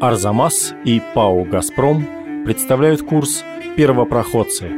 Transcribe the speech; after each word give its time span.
Арзамас 0.00 0.74
и 0.84 1.02
ПАО 1.12 1.42
«Газпром» 1.42 2.44
представляют 2.44 3.02
курс 3.02 3.44
«Первопроходцы. 3.76 4.70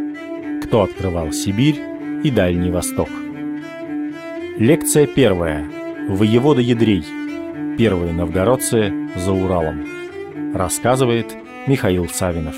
Кто 0.64 0.80
открывал 0.80 1.30
Сибирь 1.32 1.78
и 2.24 2.30
Дальний 2.30 2.70
Восток». 2.70 3.10
Лекция 4.56 5.06
первая. 5.06 5.66
Воевода 6.08 6.62
Ядрей. 6.62 7.04
Первые 7.76 8.14
новгородцы 8.14 8.94
за 9.14 9.32
Уралом. 9.32 9.84
Рассказывает 10.54 11.36
Михаил 11.66 12.08
Савинов. 12.08 12.56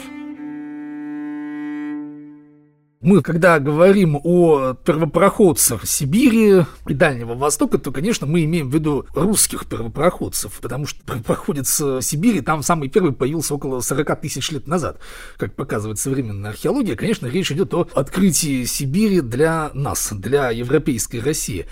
Мы, 3.02 3.20
когда 3.20 3.58
говорим 3.58 4.16
о 4.22 4.74
первопроходцах 4.74 5.86
Сибири 5.88 6.64
и 6.86 6.94
Дальнего 6.94 7.34
Востока, 7.34 7.78
то, 7.78 7.90
конечно, 7.90 8.28
мы 8.28 8.44
имеем 8.44 8.70
в 8.70 8.74
виду 8.74 9.06
русских 9.12 9.66
первопроходцев, 9.66 10.60
потому 10.60 10.86
что 10.86 11.04
первопроходец 11.04 11.82
Сибири 12.00 12.42
там 12.42 12.62
самый 12.62 12.88
первый 12.88 13.12
появился 13.12 13.56
около 13.56 13.80
40 13.80 14.20
тысяч 14.20 14.52
лет 14.52 14.68
назад, 14.68 15.00
как 15.36 15.56
показывает 15.56 15.98
современная 15.98 16.50
археология. 16.50 16.94
Конечно, 16.94 17.26
речь 17.26 17.50
идет 17.50 17.74
о 17.74 17.88
открытии 17.92 18.64
Сибири 18.66 19.20
для 19.20 19.72
нас, 19.74 20.12
для 20.12 20.50
европейской 20.50 21.16
России. 21.16 21.66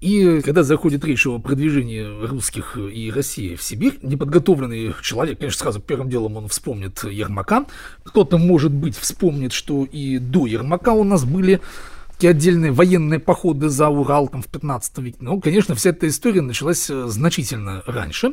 И 0.00 0.42
когда 0.42 0.62
заходит 0.62 1.04
речь 1.04 1.26
о 1.26 1.38
продвижении 1.38 2.26
русских 2.26 2.76
и 2.76 3.10
России 3.10 3.54
в 3.54 3.62
Сибирь, 3.62 3.98
неподготовленный 4.02 4.94
человек, 5.02 5.38
конечно, 5.38 5.60
сразу 5.60 5.80
первым 5.80 6.10
делом 6.10 6.36
он 6.36 6.48
вспомнит 6.48 7.02
Ермака. 7.04 7.66
Кто-то, 8.04 8.36
может 8.38 8.72
быть, 8.72 8.96
вспомнит, 8.96 9.52
что 9.52 9.84
и 9.84 10.18
до 10.18 10.46
Ермака 10.46 10.92
у 10.92 11.04
нас 11.04 11.24
были 11.24 11.60
такие 12.12 12.30
отдельные 12.30 12.72
военные 12.72 13.20
походы 13.20 13.68
за 13.68 13.88
Урал 13.88 14.28
там, 14.28 14.42
в 14.42 14.46
15 14.46 14.98
веке. 14.98 15.18
Но, 15.20 15.40
конечно, 15.40 15.74
вся 15.74 15.90
эта 15.90 16.08
история 16.08 16.40
началась 16.40 16.88
э, 16.88 17.06
значительно 17.08 17.82
раньше. 17.86 18.32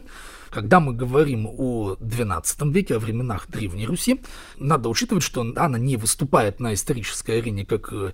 Когда 0.52 0.80
мы 0.80 0.94
говорим 0.94 1.48
о 1.48 1.96
XII 2.00 2.72
веке, 2.72 2.96
о 2.96 3.00
временах 3.00 3.48
Древней 3.50 3.86
Руси, 3.86 4.22
надо 4.58 4.88
учитывать, 4.88 5.24
что 5.24 5.42
она 5.42 5.78
не 5.78 5.98
выступает 5.98 6.60
на 6.60 6.74
исторической 6.74 7.40
арене 7.40 7.66
как 7.66 7.92
э, 7.92 8.12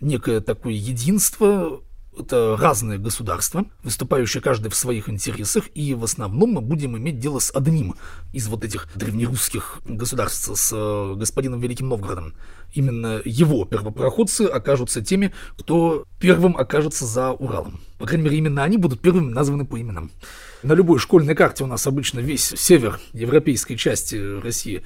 некое 0.00 0.40
такое 0.40 0.74
единство 0.74 1.80
это 2.18 2.56
разные 2.58 2.98
государства, 2.98 3.64
выступающие 3.82 4.42
каждый 4.42 4.68
в 4.68 4.74
своих 4.74 5.08
интересах, 5.08 5.64
и 5.74 5.94
в 5.94 6.04
основном 6.04 6.50
мы 6.52 6.60
будем 6.60 6.96
иметь 6.96 7.18
дело 7.18 7.38
с 7.38 7.54
одним 7.54 7.94
из 8.32 8.48
вот 8.48 8.64
этих 8.64 8.88
древнерусских 8.94 9.80
государств, 9.86 10.50
с 10.54 10.72
э, 10.72 11.14
господином 11.16 11.60
Великим 11.60 11.88
Новгородом. 11.88 12.34
Именно 12.74 13.20
его 13.24 13.64
первопроходцы 13.64 14.42
окажутся 14.42 15.02
теми, 15.02 15.32
кто 15.58 16.04
первым 16.18 16.56
окажется 16.56 17.06
за 17.06 17.32
Уралом. 17.32 17.80
По 17.98 18.06
крайней 18.06 18.24
мере, 18.24 18.38
именно 18.38 18.62
они 18.62 18.76
будут 18.76 19.00
первыми 19.00 19.32
названы 19.32 19.64
по 19.64 19.80
именам. 19.80 20.10
На 20.62 20.74
любой 20.74 20.98
школьной 20.98 21.34
карте 21.34 21.64
у 21.64 21.66
нас 21.66 21.86
обычно 21.86 22.20
весь 22.20 22.54
север 22.56 23.00
европейской 23.12 23.76
части 23.76 24.40
России 24.40 24.82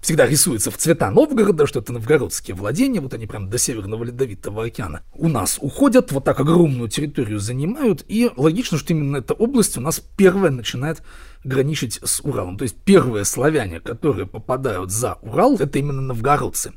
всегда 0.00 0.26
рисуется 0.26 0.70
в 0.70 0.76
цвета 0.76 1.10
Новгорода, 1.10 1.66
что 1.66 1.80
это 1.80 1.92
новгородские 1.92 2.54
владения, 2.54 3.00
вот 3.00 3.14
они 3.14 3.26
прям 3.26 3.50
до 3.50 3.58
Северного 3.58 4.04
Ледовитого 4.04 4.64
океана. 4.64 5.02
У 5.12 5.28
нас 5.28 5.58
уходят, 5.60 6.12
вот 6.12 6.24
так 6.24 6.40
огромную 6.40 6.88
территорию 6.88 7.38
занимают, 7.40 8.04
и 8.08 8.30
логично, 8.36 8.78
что 8.78 8.92
именно 8.92 9.18
эта 9.18 9.34
область 9.34 9.76
у 9.76 9.80
нас 9.80 10.00
первая 10.16 10.50
начинает 10.50 11.02
граничить 11.44 12.00
с 12.02 12.20
Уралом. 12.20 12.56
То 12.56 12.64
есть 12.64 12.76
первые 12.76 13.24
славяне, 13.24 13.80
которые 13.80 14.26
попадают 14.26 14.90
за 14.90 15.14
Урал, 15.22 15.56
это 15.56 15.78
именно 15.78 16.00
новгородцы. 16.00 16.72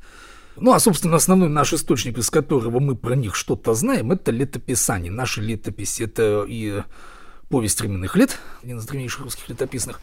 Ну, 0.58 0.74
а, 0.74 0.80
собственно, 0.80 1.16
основной 1.16 1.50
наш 1.50 1.74
источник, 1.74 2.18
из 2.18 2.30
которого 2.30 2.80
мы 2.80 2.96
про 2.96 3.16
них 3.16 3.36
что-то 3.36 3.74
знаем, 3.74 4.12
это 4.12 4.32
летописание. 4.32 5.12
Наши 5.12 5.42
летописи, 5.42 6.04
это 6.04 6.46
и 6.48 6.84
повесть 7.50 7.80
временных 7.82 8.16
лет, 8.16 8.40
один 8.64 8.78
из 8.78 8.86
древнейших 8.86 9.22
русских 9.22 9.50
летописных 9.50 10.00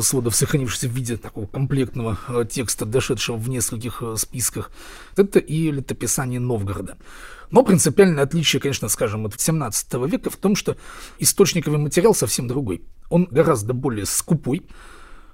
сводов, 0.00 0.34
сохранившийся 0.34 0.88
в 0.88 0.92
виде 0.92 1.16
такого 1.16 1.46
комплектного 1.46 2.18
э, 2.28 2.44
текста, 2.50 2.84
дошедшего 2.84 3.36
в 3.36 3.48
нескольких 3.48 4.02
э, 4.02 4.16
списках. 4.16 4.70
Это 5.16 5.38
и 5.38 5.70
летописание 5.70 6.40
Новгорода. 6.40 6.96
Но 7.50 7.62
принципиальное 7.62 8.24
отличие, 8.24 8.60
конечно, 8.60 8.88
скажем, 8.88 9.26
от 9.26 9.40
17 9.40 9.94
века 10.06 10.30
в 10.30 10.36
том, 10.36 10.56
что 10.56 10.76
источниковый 11.18 11.78
материал 11.78 12.14
совсем 12.14 12.48
другой. 12.48 12.82
Он 13.10 13.28
гораздо 13.30 13.74
более 13.74 14.06
скупой, 14.06 14.62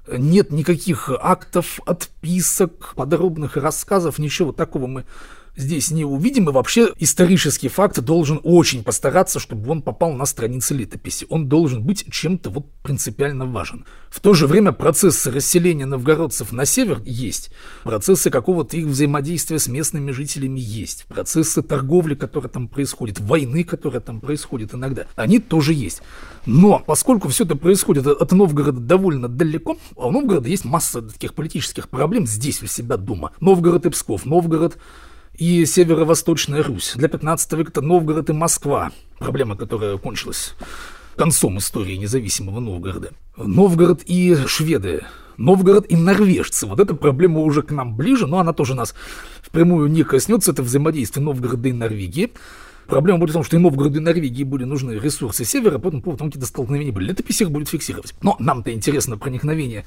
нет 0.09 0.51
никаких 0.51 1.09
актов, 1.09 1.81
отписок, 1.87 2.95
подробных 2.97 3.57
рассказов, 3.57 4.19
ничего 4.19 4.53
такого 4.53 4.87
мы 4.87 5.05
здесь 5.57 5.91
не 5.91 6.05
увидим, 6.05 6.49
и 6.49 6.53
вообще 6.53 6.91
исторический 6.99 7.69
факт 7.69 8.01
должен 8.01 8.41
очень 8.43 8.83
постараться, 8.83 9.39
чтобы 9.39 9.71
он 9.71 9.83
попал 9.83 10.13
на 10.13 10.27
страницы 10.27 10.75
летописи. 10.75 11.27
Он 11.29 11.49
должен 11.49 11.83
быть 11.83 12.05
чем-то 12.11 12.51
вот 12.51 12.67
принципиально 12.83 13.47
важен. 13.47 13.85
В 14.09 14.21
то 14.21 14.35
же 14.35 14.47
время 14.47 14.73
процессы 14.73 15.31
расселения 15.31 15.87
новгородцев 15.87 16.53
на 16.53 16.65
север 16.65 17.01
есть, 17.05 17.51
процессы 17.85 18.31
какого-то 18.31 18.77
их 18.77 18.87
взаимодействия 18.87 19.59
с 19.59 19.69
местными 19.69 20.11
жителями 20.11 20.61
есть, 20.61 21.07
процессы 21.07 21.63
торговли, 21.63 22.15
которая 22.15 22.51
там 22.51 22.69
происходит, 22.69 23.21
войны, 23.21 23.65
которая 23.65 24.01
там 24.01 24.21
происходит 24.21 24.75
иногда, 24.75 25.07
они 25.17 25.39
тоже 25.39 25.75
есть. 25.75 26.03
Но 26.47 26.83
поскольку 26.85 27.29
все 27.29 27.45
это 27.45 27.55
происходит 27.55 28.07
от 28.07 28.33
Новгорода 28.33 28.81
довольно 28.81 29.29
далеко, 29.29 29.77
а 29.97 30.09
у 30.09 30.11
Новгорода 30.11 30.49
есть 30.49 30.65
масса 30.65 31.03
таких 31.03 31.35
политических 31.35 31.89
проблем 31.89 32.27
здесь 32.27 32.63
у 32.63 32.67
себя 32.67 32.97
дома. 32.97 33.33
Новгород 33.41 33.87
и 33.87 33.91
Псков, 33.91 34.25
Новгород 34.25 34.79
и 35.41 35.65
Северо-Восточная 35.65 36.63
Русь. 36.63 36.93
Для 36.97 37.09
15 37.09 37.53
века 37.55 37.71
это 37.71 37.81
Новгород 37.81 38.29
и 38.29 38.35
Москва. 38.35 38.93
Проблема, 39.19 39.57
которая 39.57 39.97
кончилась 39.97 40.55
концом 41.17 41.59
истории 41.59 41.97
независимого 41.97 42.61
Новгорода. 42.61 43.13
Новгород 43.37 44.03
и 44.05 44.37
шведы. 44.47 45.03
Новгород 45.39 45.87
и 45.89 45.97
норвежцы. 45.97 46.67
Вот 46.67 46.79
эта 46.79 46.95
проблема 46.95 47.41
уже 47.41 47.63
к 47.63 47.71
нам 47.71 47.97
ближе, 47.97 48.27
но 48.27 48.39
она 48.39 48.53
тоже 48.53 48.75
нас 48.75 48.95
впрямую 49.41 49.91
не 49.91 50.03
коснется. 50.03 50.53
Это 50.53 50.63
взаимодействие 50.63 51.25
Новгорода 51.25 51.71
и 51.71 51.73
Норвегии. 51.73 52.33
Проблема 52.87 53.21
будет 53.21 53.31
в 53.31 53.35
том, 53.35 53.45
что 53.45 53.57
и 53.57 53.61
Новгороду, 53.61 53.97
и 53.97 54.03
Норвегии 54.03 54.45
были 54.45 54.65
нужны 54.65 54.93
ресурсы 54.93 55.47
севера, 55.47 55.79
поэтому 55.79 56.03
по 56.03 56.13
какие-то 56.13 56.45
столкновения 56.45 56.93
были. 56.93 57.09
Летопись 57.09 57.41
их 57.41 57.51
будет 57.51 57.71
фиксировать. 57.71 58.15
Но 58.21 58.37
нам-то 58.39 58.73
интересно 58.75 59.17
проникновение 59.17 59.87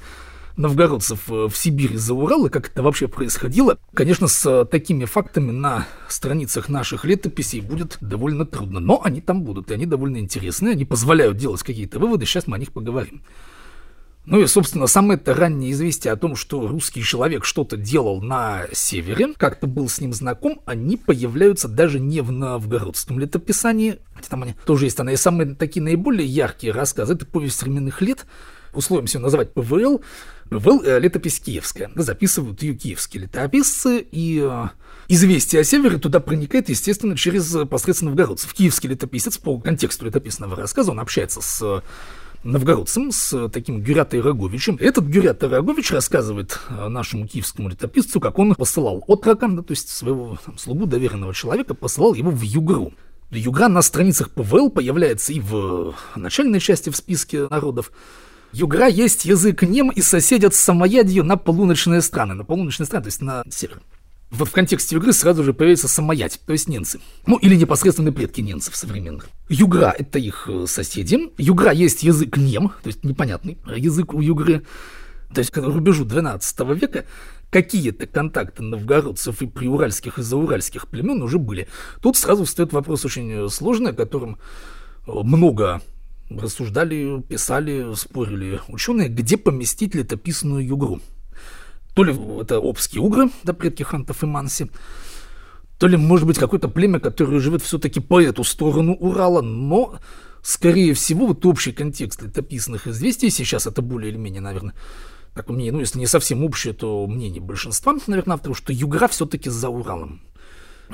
новгородцев 0.56 1.30
э, 1.30 1.48
в 1.48 1.56
Сибирь 1.56 1.94
из-за 1.94 2.14
Урала, 2.14 2.48
как 2.48 2.68
это 2.68 2.82
вообще 2.82 3.08
происходило, 3.08 3.78
конечно, 3.92 4.28
с 4.28 4.46
э, 4.46 4.64
такими 4.64 5.04
фактами 5.04 5.50
на 5.50 5.86
страницах 6.08 6.68
наших 6.68 7.04
летописей 7.04 7.60
будет 7.60 7.98
довольно 8.00 8.46
трудно. 8.46 8.80
Но 8.80 9.00
они 9.04 9.20
там 9.20 9.42
будут, 9.42 9.70
и 9.70 9.74
они 9.74 9.86
довольно 9.86 10.18
интересные, 10.18 10.72
они 10.72 10.84
позволяют 10.84 11.36
делать 11.36 11.62
какие-то 11.62 11.98
выводы, 11.98 12.26
сейчас 12.26 12.46
мы 12.46 12.56
о 12.56 12.58
них 12.58 12.72
поговорим. 12.72 13.22
Ну 14.26 14.40
и, 14.40 14.46
собственно, 14.46 14.86
самое 14.86 15.20
это 15.20 15.34
раннее 15.34 15.72
известие 15.72 16.10
о 16.10 16.16
том, 16.16 16.34
что 16.34 16.66
русский 16.66 17.02
человек 17.02 17.44
что-то 17.44 17.76
делал 17.76 18.22
на 18.22 18.64
севере, 18.72 19.34
как-то 19.36 19.66
был 19.66 19.86
с 19.86 20.00
ним 20.00 20.14
знаком, 20.14 20.62
они 20.64 20.96
появляются 20.96 21.68
даже 21.68 22.00
не 22.00 22.22
в 22.22 22.32
новгородском 22.32 23.18
летописании, 23.18 23.98
там 24.30 24.44
они 24.44 24.54
тоже 24.64 24.86
есть, 24.86 24.98
она 24.98 25.12
и 25.12 25.16
самые 25.16 25.54
такие 25.54 25.82
наиболее 25.82 26.26
яркие 26.26 26.72
рассказы, 26.72 27.12
это 27.12 27.26
повесть 27.26 27.62
временных 27.62 28.00
лет, 28.00 28.24
условимся 28.74 29.18
называть 29.18 29.52
ПВЛ, 29.52 30.02
ПВЛ 30.50 30.82
э, 30.82 30.98
летопись 30.98 31.40
киевская. 31.40 31.90
Записывают 31.94 32.62
ее 32.62 32.74
киевские 32.74 33.24
летописцы, 33.24 34.00
и 34.00 34.40
э, 34.42 34.68
известие 35.08 35.60
о 35.60 35.64
севере 35.64 35.98
туда 35.98 36.20
проникает, 36.20 36.68
естественно, 36.68 37.16
через 37.16 37.54
э, 37.54 37.66
посредственно 37.66 38.10
новгородцев. 38.10 38.52
Киевский 38.52 38.90
летописец 38.90 39.38
по 39.38 39.58
контексту 39.58 40.06
летописного 40.06 40.56
рассказа, 40.56 40.90
он 40.90 41.00
общается 41.00 41.40
с 41.40 41.82
новгородцем, 42.42 43.10
с 43.10 43.48
таким 43.48 43.80
Гюрятой 43.80 44.20
Роговичем. 44.20 44.76
Этот 44.78 45.06
Гюрята 45.06 45.48
Рогович 45.48 45.92
рассказывает 45.92 46.60
нашему 46.68 47.26
киевскому 47.26 47.70
летописцу, 47.70 48.20
как 48.20 48.38
он 48.38 48.54
посылал 48.54 49.02
отрока, 49.06 49.48
да, 49.48 49.62
то 49.62 49.70
есть 49.70 49.88
своего 49.88 50.38
там, 50.44 50.58
слугу, 50.58 50.84
доверенного 50.84 51.32
человека, 51.32 51.72
посылал 51.72 52.12
его 52.12 52.30
в 52.30 52.42
Югру. 52.42 52.92
Югра 53.30 53.68
на 53.68 53.82
страницах 53.82 54.30
ПВЛ 54.30 54.70
появляется 54.70 55.32
и 55.32 55.40
в 55.40 55.94
начальной 56.16 56.60
части 56.60 56.90
в 56.90 56.96
списке 56.96 57.48
народов, 57.48 57.92
Югра 58.54 58.86
есть 58.86 59.24
язык 59.24 59.62
нем 59.62 59.90
и 59.90 60.00
соседят 60.00 60.54
с 60.54 60.60
самоядью 60.60 61.24
на 61.24 61.36
полуночные 61.36 62.00
страны. 62.00 62.34
На 62.34 62.44
полуночные 62.44 62.86
страны, 62.86 63.02
то 63.02 63.08
есть 63.08 63.20
на 63.20 63.42
север. 63.50 63.80
Вот 64.30 64.48
в 64.48 64.52
контексте 64.52 64.94
Югры 64.94 65.12
сразу 65.12 65.42
же 65.42 65.52
появится 65.52 65.88
самоядь, 65.88 66.40
то 66.46 66.52
есть 66.52 66.68
немцы. 66.68 67.00
Ну, 67.26 67.36
или 67.36 67.56
непосредственные 67.56 68.12
предки 68.12 68.40
немцев 68.40 68.76
современных. 68.76 69.28
Югра— 69.48 69.94
это 69.98 70.20
их 70.20 70.48
э, 70.48 70.66
соседи. 70.68 71.32
Югра 71.36 71.72
есть 71.72 72.04
язык 72.04 72.36
нем, 72.36 72.72
то 72.82 72.86
есть 72.86 73.04
непонятный 73.04 73.58
язык 73.76 74.14
у 74.14 74.20
Югры. 74.20 74.64
То 75.32 75.40
есть 75.40 75.50
к 75.50 75.56
рубежу 75.58 76.04
XII 76.04 76.78
века 76.78 77.06
какие-то 77.50 78.06
контакты 78.06 78.62
новгородцев 78.62 79.42
и 79.42 79.46
приуральских 79.46 80.20
и 80.20 80.22
зауральских 80.22 80.86
племен 80.86 81.22
уже 81.22 81.38
были. 81.38 81.66
Тут 82.00 82.16
сразу 82.16 82.44
встает 82.44 82.72
вопрос 82.72 83.04
очень 83.04 83.48
сложный, 83.50 83.90
о 83.90 83.94
котором 83.94 84.38
много 85.06 85.82
рассуждали, 86.30 87.20
писали, 87.22 87.94
спорили 87.94 88.60
ученые, 88.68 89.08
где 89.08 89.36
поместить 89.36 89.94
летописную 89.94 90.66
югру. 90.66 91.00
То 91.94 92.02
ли 92.02 92.14
это 92.40 92.58
обские 92.58 93.02
угры, 93.02 93.30
да, 93.44 93.52
предки 93.52 93.82
хантов 93.82 94.22
и 94.22 94.26
манси, 94.26 94.70
то 95.78 95.86
ли, 95.86 95.96
может 95.96 96.26
быть, 96.26 96.38
какое-то 96.38 96.68
племя, 96.68 96.98
которое 96.98 97.38
живет 97.38 97.62
все-таки 97.62 98.00
по 98.00 98.20
эту 98.20 98.42
сторону 98.44 98.94
Урала, 98.94 99.42
но 99.42 99.98
скорее 100.42 100.94
всего, 100.94 101.26
вот 101.26 101.44
общий 101.46 101.72
контекст 101.72 102.22
летописных 102.22 102.86
известий, 102.86 103.30
сейчас 103.30 103.66
это 103.66 103.82
более 103.82 104.10
или 104.10 104.18
менее, 104.18 104.40
наверное, 104.40 104.74
как 105.34 105.48
мнение, 105.48 105.72
ну, 105.72 105.80
если 105.80 105.98
не 105.98 106.06
совсем 106.06 106.44
общее, 106.44 106.74
то 106.74 107.06
мнение 107.06 107.40
большинства, 107.40 107.96
наверное, 108.06 108.34
авторов, 108.34 108.56
что 108.56 108.72
югра 108.72 109.08
все-таки 109.08 109.50
за 109.50 109.68
Уралом. 109.68 110.20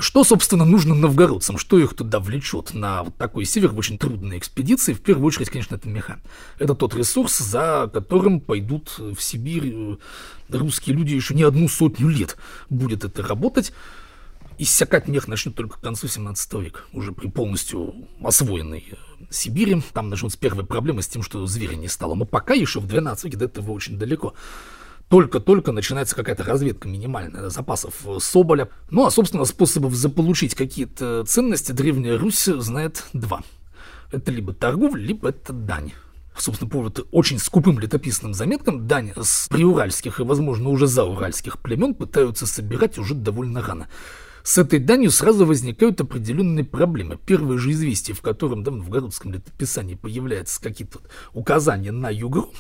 Что, 0.01 0.25
собственно, 0.25 0.65
нужно 0.65 0.95
новгородцам? 0.95 1.59
Что 1.59 1.79
их 1.79 1.95
туда 1.95 2.21
влечет 2.21 2.73
на 2.73 3.05
вот 3.05 3.17
такой 3.17 3.45
север 3.45 3.69
в 3.69 3.79
очень 3.79 3.99
трудной 3.99 4.39
экспедиции? 4.39 4.95
В 4.95 5.01
первую 5.01 5.27
очередь, 5.27 5.51
конечно, 5.51 5.75
это 5.75 5.89
меха. 5.89 6.21
Это 6.59 6.75
тот 6.75 6.95
ресурс, 6.95 7.37
за 7.39 7.91
которым 7.93 8.41
пойдут 8.41 8.99
в 8.99 9.21
Сибирь 9.21 9.73
э, 9.75 9.97
русские 10.49 10.97
люди 10.97 11.15
еще 11.15 11.35
не 11.35 11.43
одну 11.43 11.69
сотню 11.69 12.09
лет. 12.09 12.39
Будет 12.71 13.05
это 13.05 13.23
работать. 13.23 13.73
Иссякать 14.59 15.07
мех 15.07 15.29
начнет 15.29 15.55
только 15.55 15.79
к 15.79 15.83
концу 15.83 16.09
17 16.09 16.55
века, 16.55 16.81
уже 16.93 17.13
при 17.13 17.29
полностью 17.29 17.95
освоенной 18.23 18.87
э, 18.91 18.95
Сибири. 19.29 19.83
Там 19.93 20.09
начнутся 20.09 20.39
первые 20.39 20.67
проблемы 20.67 21.03
с 21.03 21.09
тем, 21.09 21.23
что 21.23 21.47
зверя 21.47 21.77
не 21.77 21.89
стало. 21.89 22.15
Но 22.15 22.25
пока 22.25 22.55
еще 22.55 22.81
в 22.81 22.87
12 22.87 23.27
веке 23.27 23.37
до 23.37 23.45
этого 23.45 23.73
очень 23.73 23.99
далеко 23.99 24.33
только-только 25.11 25.73
начинается 25.73 26.15
какая-то 26.15 26.45
разведка 26.45 26.89
минимальная 26.89 27.51
запасов 27.51 28.07
э, 28.07 28.19
соболя. 28.21 28.69
Ну 28.91 29.05
а, 29.05 29.11
собственно, 29.11 29.45
способов 29.45 29.93
заполучить 29.95 30.55
какие-то 30.55 31.25
ценности 31.27 31.73
Древняя 31.73 32.17
Русь 32.17 32.45
знает 32.45 33.05
два. 33.13 33.43
Это 34.13 34.31
либо 34.31 34.55
торговля, 34.55 35.03
либо 35.03 35.31
это 35.31 35.53
дань. 35.53 35.93
Собственно, 36.37 36.71
по 36.71 36.81
вот 36.81 37.07
очень 37.11 37.41
скупым 37.41 37.81
летописным 37.81 38.35
заметкам 38.35 38.87
дань 38.87 39.13
с 39.21 39.49
приуральских 39.49 40.21
и, 40.21 40.23
возможно, 40.23 40.69
уже 40.69 40.87
зауральских 40.87 41.59
племен 41.59 41.95
пытаются 41.95 42.47
собирать 42.47 42.97
уже 42.97 43.15
довольно 43.15 43.63
рано. 43.63 43.89
С 44.43 44.59
этой 44.59 44.79
данью 44.79 45.11
сразу 45.11 45.47
возникают 45.47 46.01
определенные 46.01 46.65
проблемы. 46.65 47.19
Первое 47.25 47.59
же 47.59 47.73
известие, 47.73 48.15
в 48.15 48.21
котором 48.21 48.63
да, 48.63 48.71
в 48.71 48.89
городском 48.89 49.33
летописании 49.33 49.95
появляются 49.95 50.61
какие-то 50.61 51.01
указания 51.33 51.93
на 51.93 52.11
югру, 52.11 52.53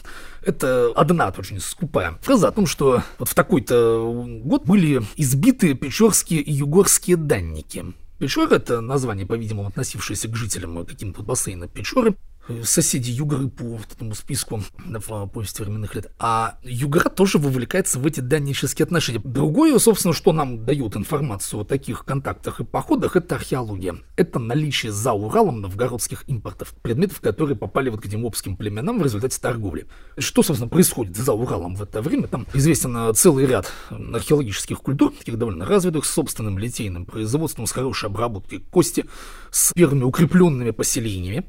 это 0.44 0.92
одна 0.94 1.32
очень 1.36 1.60
скупая 1.60 2.18
фраза 2.22 2.48
о 2.48 2.52
том, 2.52 2.66
что 2.66 3.02
вот 3.18 3.28
в 3.28 3.34
такой-то 3.34 4.40
год 4.42 4.64
были 4.64 5.02
избиты 5.16 5.74
печорские 5.74 6.40
и 6.40 6.52
югорские 6.52 7.16
данники. 7.16 7.84
Печора– 8.18 8.54
это 8.56 8.82
название, 8.82 9.26
по-видимому, 9.26 9.68
относившееся 9.68 10.28
к 10.28 10.36
жителям 10.36 10.84
каким-то 10.84 11.22
бассейна 11.22 11.68
Печоры 11.68 12.16
соседи 12.62 13.10
Югры 13.10 13.48
по 13.48 13.78
этому 13.92 14.14
списку 14.14 14.62
в 14.78 15.26
повести 15.26 15.62
временных 15.62 15.94
лет. 15.94 16.12
А 16.18 16.58
Югра 16.62 17.08
тоже 17.08 17.38
вовлекается 17.38 17.98
в 17.98 18.06
эти 18.06 18.20
даннические 18.20 18.84
отношения. 18.84 19.20
Другое, 19.22 19.78
собственно, 19.78 20.14
что 20.14 20.32
нам 20.32 20.64
дает 20.64 20.96
информацию 20.96 21.60
о 21.60 21.64
таких 21.64 22.04
контактах 22.04 22.60
и 22.60 22.64
походах, 22.64 23.16
это 23.16 23.36
археология. 23.36 23.96
Это 24.16 24.38
наличие 24.38 24.92
за 24.92 25.12
Уралом 25.12 25.60
новгородских 25.60 26.24
импортов, 26.26 26.74
предметов, 26.82 27.20
которые 27.20 27.56
попали 27.56 27.90
вот 27.90 28.00
к 28.00 28.06
демопским 28.06 28.56
племенам 28.56 28.98
в 28.98 29.04
результате 29.04 29.40
торговли. 29.40 29.86
Что, 30.18 30.42
собственно, 30.42 30.68
происходит 30.68 31.16
за 31.16 31.32
Уралом 31.32 31.76
в 31.76 31.82
это 31.82 32.02
время? 32.02 32.26
Там 32.26 32.46
известен 32.54 32.96
э, 32.96 33.12
целый 33.14 33.46
ряд 33.46 33.72
археологических 33.90 34.78
культур, 34.80 35.12
таких 35.12 35.38
довольно 35.38 35.64
развитых, 35.64 36.04
с 36.04 36.10
собственным 36.10 36.58
литейным 36.58 37.06
производством, 37.06 37.66
с 37.66 37.72
хорошей 37.72 38.06
обработкой 38.06 38.58
кости, 38.58 39.06
с 39.50 39.72
первыми 39.72 40.04
укрепленными 40.04 40.70
поселениями. 40.70 41.46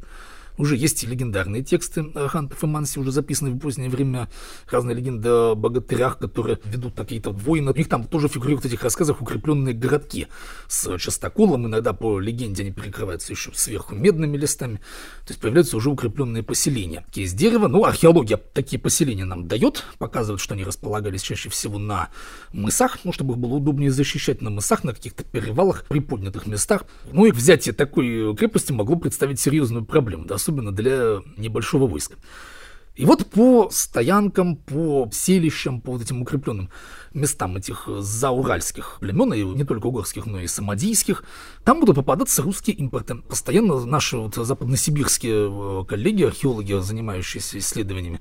Уже 0.57 0.75
есть 0.75 1.03
легендарные 1.03 1.63
тексты 1.63 2.05
Хантов 2.13 2.63
и 2.63 2.67
Манси, 2.67 2.99
уже 2.99 3.11
записанные 3.11 3.55
в 3.55 3.59
позднее 3.59 3.89
время. 3.89 4.29
Разные 4.69 4.95
легенды 4.95 5.29
о 5.29 5.55
богатырях, 5.55 6.17
которые 6.17 6.59
ведут 6.65 6.95
какие-то 6.95 7.31
войны. 7.31 7.71
У 7.71 7.75
них 7.75 7.89
там 7.89 8.03
тоже 8.05 8.27
фигурируют 8.27 8.63
в 8.63 8.67
этих 8.67 8.83
рассказах 8.83 9.21
укрепленные 9.21 9.73
городки 9.73 10.27
с 10.67 10.97
частоколом. 10.97 11.67
Иногда 11.67 11.93
по 11.93 12.19
легенде 12.19 12.63
они 12.63 12.71
перекрываются 12.71 13.33
еще 13.33 13.51
сверху 13.53 13.95
медными 13.95 14.37
листами. 14.37 14.77
То 15.25 15.29
есть 15.29 15.41
появляются 15.41 15.77
уже 15.77 15.89
укрепленные 15.89 16.43
поселения. 16.43 17.05
Из 17.13 17.33
дерева, 17.33 17.67
ну, 17.67 17.85
археология 17.85 18.37
такие 18.37 18.79
поселения 18.79 19.25
нам 19.25 19.47
дает, 19.47 19.85
показывает, 19.99 20.41
что 20.41 20.53
они 20.53 20.63
располагались 20.63 21.21
чаще 21.21 21.49
всего 21.49 21.77
на 21.79 22.09
мысах, 22.51 22.99
ну, 23.03 23.11
чтобы 23.11 23.33
их 23.33 23.39
было 23.39 23.55
удобнее 23.55 23.91
защищать 23.91 24.41
на 24.41 24.49
мысах, 24.49 24.83
на 24.83 24.93
каких-то 24.93 25.23
перевалах, 25.23 25.85
приподнятых 25.85 26.47
местах. 26.47 26.85
Ну 27.11 27.25
и 27.25 27.31
взятие 27.31 27.73
такой 27.73 28.35
крепости 28.35 28.71
могло 28.71 28.95
представить 28.95 29.39
серьезную 29.39 29.85
проблему, 29.85 30.25
да, 30.25 30.37
особенно 30.41 30.71
для 30.71 31.19
небольшого 31.37 31.87
войска. 31.87 32.15
И 32.95 33.05
вот 33.05 33.25
по 33.25 33.69
стоянкам, 33.71 34.57
по 34.57 35.09
селищам, 35.13 35.79
по 35.79 35.93
вот 35.93 36.01
этим 36.01 36.21
укрепленным 36.21 36.69
местам 37.13 37.55
этих 37.55 37.87
зауральских 37.87 38.97
племен, 38.99 39.33
и 39.33 39.43
не 39.43 39.63
только 39.63 39.87
угорских, 39.87 40.25
но 40.25 40.41
и 40.41 40.47
самодийских, 40.47 41.23
там 41.63 41.79
будут 41.79 41.95
попадаться 41.95 42.41
русские 42.41 42.75
импорты. 42.75 43.15
Постоянно 43.15 43.85
наши 43.85 44.17
вот 44.17 44.35
западносибирские 44.35 45.49
э, 45.49 45.85
коллеги, 45.85 46.23
археологи, 46.23 46.81
занимающиеся 46.81 47.59
исследованиями 47.59 48.19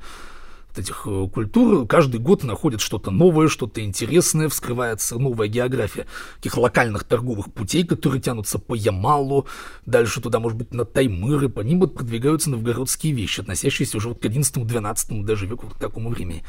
этих 0.78 1.06
э, 1.06 1.28
культур 1.32 1.86
каждый 1.86 2.20
год 2.20 2.44
находят 2.44 2.80
что-то 2.80 3.10
новое, 3.10 3.48
что-то 3.48 3.82
интересное, 3.82 4.48
вскрывается 4.48 5.18
новая 5.18 5.48
география 5.48 6.06
таких 6.36 6.56
локальных 6.56 7.04
торговых 7.04 7.52
путей, 7.52 7.84
которые 7.84 8.20
тянутся 8.20 8.58
по 8.58 8.74
Ямалу, 8.74 9.46
дальше 9.86 10.20
туда, 10.20 10.40
может 10.40 10.58
быть, 10.58 10.72
на 10.72 10.84
Таймыр, 10.84 11.44
и 11.44 11.48
по 11.48 11.60
ним 11.60 11.80
вот 11.80 11.94
продвигаются 11.94 12.50
новгородские 12.50 13.12
вещи, 13.12 13.40
относящиеся 13.40 13.96
уже 13.96 14.08
вот 14.08 14.20
к 14.20 14.24
11-12 14.24 15.24
даже 15.24 15.46
веку, 15.46 15.68
к 15.68 15.78
такому 15.78 16.10
времени. 16.10 16.44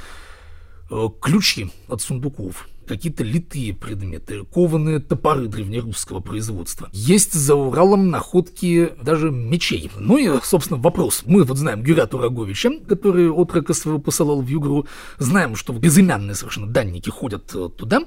Э, 0.90 1.08
ключи 1.22 1.72
от 1.88 2.02
сундуков, 2.02 2.68
какие-то 2.88 3.24
литые 3.24 3.74
предметы, 3.74 4.44
кованые 4.46 5.00
топоры 5.00 5.48
древнерусского 5.48 6.20
производства. 6.20 6.90
Есть 6.92 7.34
за 7.34 7.56
Уралом 7.56 8.10
находки 8.10 8.94
даже 9.02 9.32
мечей. 9.32 9.92
Ну 9.98 10.18
и, 10.18 10.30
собственно, 10.44 10.80
вопрос. 10.80 11.24
Мы 11.26 11.44
вот 11.44 11.58
знаем 11.58 11.84
Гюря 11.84 12.06
Тураговича, 12.06 12.72
который 12.88 13.30
отрока 13.30 13.74
своего 13.74 14.00
посылал 14.00 14.42
в 14.42 14.48
Югру, 14.48 14.88
знаем, 15.18 15.56
что 15.56 15.74
безымянные 15.74 16.36
совершенно 16.36 16.68
данники 16.68 17.10
ходят 17.10 17.52
э, 17.54 17.70
туда, 17.78 18.02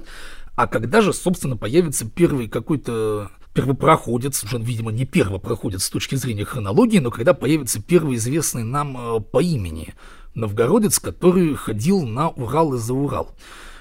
а 0.55 0.67
когда 0.67 1.01
же, 1.01 1.13
собственно, 1.13 1.57
появится 1.57 2.09
первый 2.09 2.47
какой-то 2.47 3.31
первопроходец, 3.53 4.43
уже, 4.43 4.57
видимо, 4.57 4.91
не 4.91 5.05
первопроходец 5.05 5.83
с 5.83 5.89
точки 5.89 6.15
зрения 6.15 6.45
хронологии, 6.45 6.99
но 6.99 7.11
когда 7.11 7.33
появится 7.33 7.81
первый 7.81 8.17
известный 8.17 8.63
нам 8.63 8.97
э, 8.97 9.19
по 9.19 9.41
имени 9.41 9.93
новгородец, 10.33 10.99
который 10.99 11.55
ходил 11.55 12.05
на 12.05 12.29
Урал 12.29 12.73
и 12.75 12.77
за 12.77 12.93
Урал. 12.93 13.31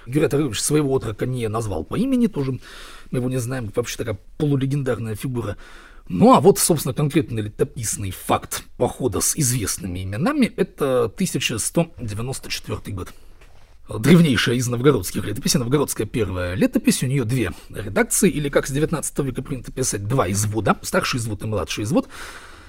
Юрий 0.06 0.28
Тарович 0.28 0.60
своего 0.60 0.92
отрока 0.92 1.26
не 1.26 1.48
назвал 1.48 1.84
по 1.84 1.96
имени, 1.96 2.26
тоже 2.26 2.58
мы 3.10 3.18
его 3.18 3.28
не 3.28 3.38
знаем, 3.38 3.72
вообще 3.74 3.96
такая 3.96 4.18
полулегендарная 4.38 5.14
фигура. 5.14 5.56
Ну 6.08 6.34
а 6.34 6.40
вот, 6.40 6.58
собственно, 6.58 6.92
конкретный 6.92 7.42
летописный 7.42 8.10
факт 8.10 8.64
похода 8.76 9.20
с 9.20 9.36
известными 9.36 10.02
именами– 10.02 10.46
это 10.56 11.04
1194 11.04 12.94
год. 12.94 13.14
Древнейшая 13.88 14.56
из 14.56 14.66
новгородских 14.66 15.24
летописей, 15.26 15.60
новгородская 15.60 16.06
первая 16.06 16.54
летопись, 16.54 17.02
у 17.02 17.06
нее 17.06 17.24
две 17.24 17.52
редакции, 17.68 18.30
или, 18.30 18.48
как 18.48 18.66
с 18.66 18.70
19 18.70 19.18
века 19.20 19.42
принято 19.42 19.72
писать, 19.72 20.06
два 20.06 20.30
извода, 20.30 20.78
старший 20.82 21.20
извод 21.20 21.42
и 21.42 21.46
младший 21.46 21.84
извод. 21.84 22.08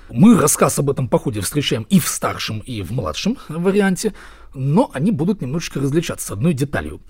Мы 0.10 0.38
рассказ 0.38 0.78
об 0.78 0.90
этом 0.90 1.08
походе 1.08 1.40
встречаем 1.40 1.84
и 1.90 2.00
в 2.00 2.08
старшем, 2.08 2.60
и 2.60 2.82
в 2.82 2.92
младшем 2.92 3.38
варианте, 3.48 4.14
но 4.54 4.92
они 4.94 5.12
будут 5.12 5.42
немножечко 5.42 5.80
различаться 5.80 6.34
одной 6.34 6.54
деталью. 6.54 7.02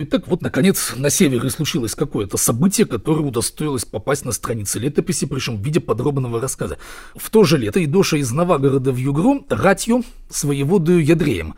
Итак, 0.00 0.28
вот, 0.28 0.42
наконец, 0.42 0.94
на 0.96 1.10
севере 1.10 1.50
случилось 1.50 1.96
какое-то 1.96 2.36
событие, 2.36 2.86
которое 2.86 3.22
удостоилось 3.22 3.84
попасть 3.84 4.24
на 4.24 4.30
страницы 4.30 4.78
летописи, 4.78 5.26
причем 5.26 5.56
в 5.56 5.64
виде 5.64 5.80
подробного 5.80 6.40
рассказа. 6.40 6.78
В 7.16 7.28
то 7.30 7.42
же 7.42 7.58
лето 7.58 7.84
Идоша 7.84 8.16
из 8.16 8.30
Новогорода 8.30 8.92
в 8.92 8.96
Югру 8.96 9.44
ратью 9.48 10.04
своеводою 10.30 11.04
Ядреем. 11.04 11.56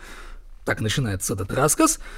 Так 0.65 0.81
начинается 0.81 1.35
этот 1.35 1.53
рассказ– 1.53 1.99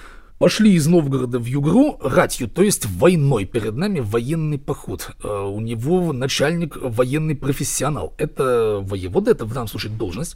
Пошли 0.42 0.72
из 0.72 0.88
Новгорода 0.88 1.38
в 1.38 1.44
Югру 1.44 2.00
ратью, 2.02 2.48
то 2.48 2.64
есть 2.64 2.86
войной. 2.86 3.44
Перед 3.44 3.76
нами 3.76 4.00
военный 4.00 4.58
поход. 4.58 5.12
Э, 5.22 5.28
у 5.28 5.60
него 5.60 6.12
начальник 6.12 6.76
военный 6.80 7.36
профессионал. 7.36 8.12
Это 8.18 8.80
воевода, 8.82 9.30
это 9.30 9.44
в 9.44 9.52
данном 9.52 9.68
случае 9.68 9.92
должность. 9.92 10.34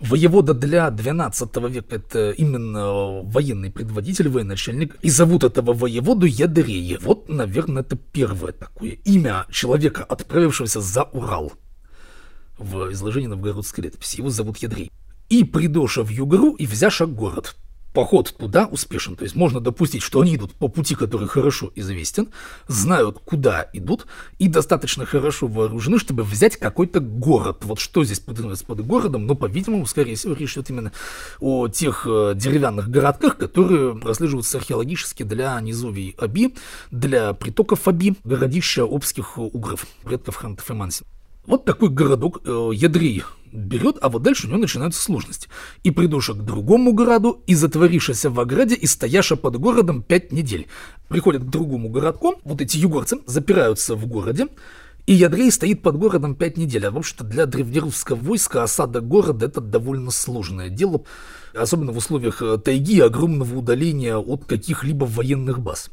Воевода 0.00 0.54
для 0.54 0.88
12 0.90 1.56
века 1.70 1.96
это 1.96 2.30
именно 2.30 3.20
военный 3.24 3.72
предводитель, 3.72 4.28
военачальник. 4.28 4.94
И 5.02 5.10
зовут 5.10 5.42
этого 5.42 5.72
воеводу 5.72 6.24
Ядрея. 6.24 7.00
Вот, 7.02 7.28
наверное, 7.28 7.82
это 7.82 7.96
первое 7.96 8.52
такое 8.52 8.90
имя 9.04 9.44
человека, 9.50 10.04
отправившегося 10.04 10.80
за 10.80 11.02
Урал. 11.02 11.52
В 12.58 12.92
изложении 12.92 13.26
новгородской 13.26 13.86
летописи. 13.86 14.18
Его 14.18 14.30
зовут 14.30 14.58
Ядрей. 14.58 14.92
И 15.30 15.42
придоша 15.42 16.04
в 16.04 16.10
Югру 16.10 16.52
и 16.52 16.64
взяша 16.64 17.06
город 17.06 17.56
поход 17.92 18.34
туда 18.36 18.66
успешен. 18.66 19.16
То 19.16 19.24
есть 19.24 19.34
можно 19.34 19.60
допустить, 19.60 20.02
что 20.02 20.20
они 20.20 20.36
идут 20.36 20.52
по 20.54 20.68
пути, 20.68 20.94
который 20.94 21.28
хорошо 21.28 21.70
известен, 21.74 22.28
знают, 22.66 23.18
куда 23.24 23.68
идут, 23.72 24.06
и 24.38 24.48
достаточно 24.48 25.06
хорошо 25.06 25.46
вооружены, 25.46 25.98
чтобы 25.98 26.22
взять 26.22 26.56
какой-то 26.56 27.00
город. 27.00 27.58
Вот 27.62 27.80
что 27.80 28.04
здесь 28.04 28.20
подразумевается 28.20 28.66
под 28.66 28.86
городом, 28.86 29.26
но, 29.26 29.34
по-видимому, 29.34 29.86
скорее 29.86 30.16
всего, 30.16 30.34
речь 30.34 30.54
идет 30.54 30.70
именно 30.70 30.92
о 31.40 31.68
тех 31.68 32.06
э, 32.08 32.32
деревянных 32.36 32.88
городках, 32.88 33.36
которые 33.36 33.94
прослеживаются 33.96 34.58
археологически 34.58 35.22
для 35.22 35.60
низовий 35.60 36.14
Аби, 36.18 36.54
для 36.90 37.32
притоков 37.32 37.88
Аби, 37.88 38.14
городища 38.24 38.84
обских 38.84 39.38
угров, 39.38 39.86
предков 40.04 40.36
Хантов 40.36 40.70
и 40.70 40.74
Манси. 40.74 41.04
Вот 41.46 41.64
такой 41.64 41.88
городок, 41.88 42.42
э, 42.44 42.70
Ядрей, 42.74 43.24
берет, 43.52 43.96
а 44.00 44.08
вот 44.08 44.22
дальше 44.22 44.46
у 44.46 44.50
него 44.50 44.60
начинаются 44.60 45.02
сложности. 45.02 45.48
И 45.82 45.90
придуша 45.90 46.34
к 46.34 46.44
другому 46.44 46.92
городу, 46.92 47.42
и 47.46 47.54
затворившийся 47.54 48.30
в 48.30 48.38
ограде, 48.40 48.74
и 48.74 48.86
стояша 48.86 49.36
под 49.36 49.56
городом 49.56 50.02
пять 50.02 50.32
недель. 50.32 50.66
Приходят 51.08 51.42
к 51.42 51.50
другому 51.50 51.88
городку, 51.88 52.34
вот 52.44 52.60
эти 52.60 52.76
югорцы 52.76 53.18
запираются 53.26 53.94
в 53.94 54.06
городе, 54.06 54.48
и 55.08 55.14
Ядрей 55.14 55.50
стоит 55.50 55.80
под 55.80 55.96
городом 55.96 56.34
пять 56.34 56.58
недель. 56.58 56.86
А 56.86 56.90
в 56.90 56.98
общем-то 56.98 57.24
для 57.24 57.46
древнерусского 57.46 58.16
войска 58.16 58.62
осада 58.62 59.00
города 59.00 59.46
это 59.46 59.62
довольно 59.62 60.10
сложное 60.10 60.68
дело, 60.68 61.02
особенно 61.54 61.92
в 61.92 61.96
условиях 61.96 62.42
э, 62.42 62.58
тайги 62.58 62.96
и 62.96 63.00
огромного 63.00 63.56
удаления 63.56 64.18
от 64.18 64.44
каких-либо 64.44 65.06
военных 65.06 65.60
баз. 65.60 65.90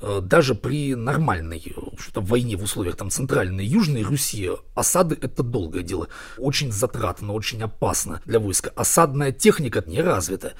Э, 0.00 0.20
даже 0.22 0.54
при 0.54 0.94
нормальной 0.94 1.58
что 1.98 2.20
войне 2.20 2.56
в 2.56 2.62
условиях 2.62 2.96
там, 2.96 3.10
Центральной 3.10 3.64
и 3.64 3.68
Южной 3.68 4.02
Руси 4.02 4.50
осады 4.74 5.18
это 5.20 5.42
долгое 5.42 5.82
дело. 5.82 6.08
Очень 6.36 6.70
затратно, 6.70 7.32
очень 7.32 7.62
опасно 7.62 8.20
для 8.24 8.38
войска. 8.38 8.70
Осадная 8.76 9.32
техника 9.32 9.82
не 9.86 10.00
развита. 10.00 10.54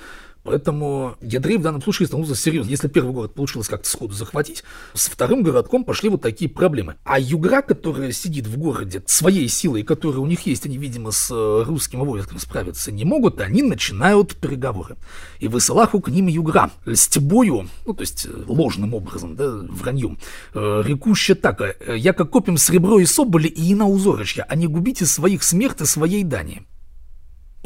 Поэтому 0.49 1.17
Ядрей 1.21 1.59
в 1.59 1.63
данном 1.63 1.83
случае 1.83 2.07
столкнулся 2.07 2.35
серьезно. 2.35 2.71
Если 2.71 2.89
первый 2.89 3.13
город 3.13 3.35
получилось 3.35 3.69
как-то 3.69 3.87
сходу 3.87 4.15
захватить, 4.15 4.65
с 4.95 5.09
вторым 5.09 5.43
городком 5.43 5.85
пошли 5.85 6.09
вот 6.09 6.23
такие 6.23 6.51
проблемы. 6.51 6.97
А 7.05 7.21
югра, 7.21 7.61
которая 7.61 8.13
сидит 8.13 8.47
в 8.47 8.57
городе 8.57 9.03
своей 9.05 9.47
силой, 9.49 9.83
которая 9.83 10.21
у 10.21 10.27
них 10.27 10.47
есть, 10.47 10.65
они, 10.65 10.79
видимо, 10.79 11.11
с 11.11 11.31
э, 11.31 11.65
русским 11.67 12.01
войском 12.01 12.39
справиться 12.39 12.91
не 12.91 13.05
могут, 13.05 13.43
они 13.43 13.63
начинают 13.63 14.37
переговоры. 14.37 14.97
И 15.39 15.49
высылаху 15.49 16.01
к 16.01 16.09
ним 16.09 16.29
югра, 16.29 16.71
льстебою, 16.87 17.69
ну, 17.85 17.93
то 17.93 18.01
есть 18.01 18.27
э, 18.27 18.31
ложным 18.47 18.95
образом, 18.95 19.37
да, 19.37 19.51
враньем, 19.69 20.19
э, 20.55 20.83
рекуща 20.83 21.35
так, 21.35 21.61
яко 21.87 22.25
копим 22.25 22.57
сребро 22.57 23.01
и 23.01 23.05
соболи 23.05 23.49
и 23.49 23.75
ина 23.75 23.87
узорочья, 23.87 24.47
а 24.49 24.57
не 24.57 24.67
губите 24.67 25.05
своих 25.05 25.43
смерти 25.43 25.83
своей 25.83 26.25
дани. 26.25 26.63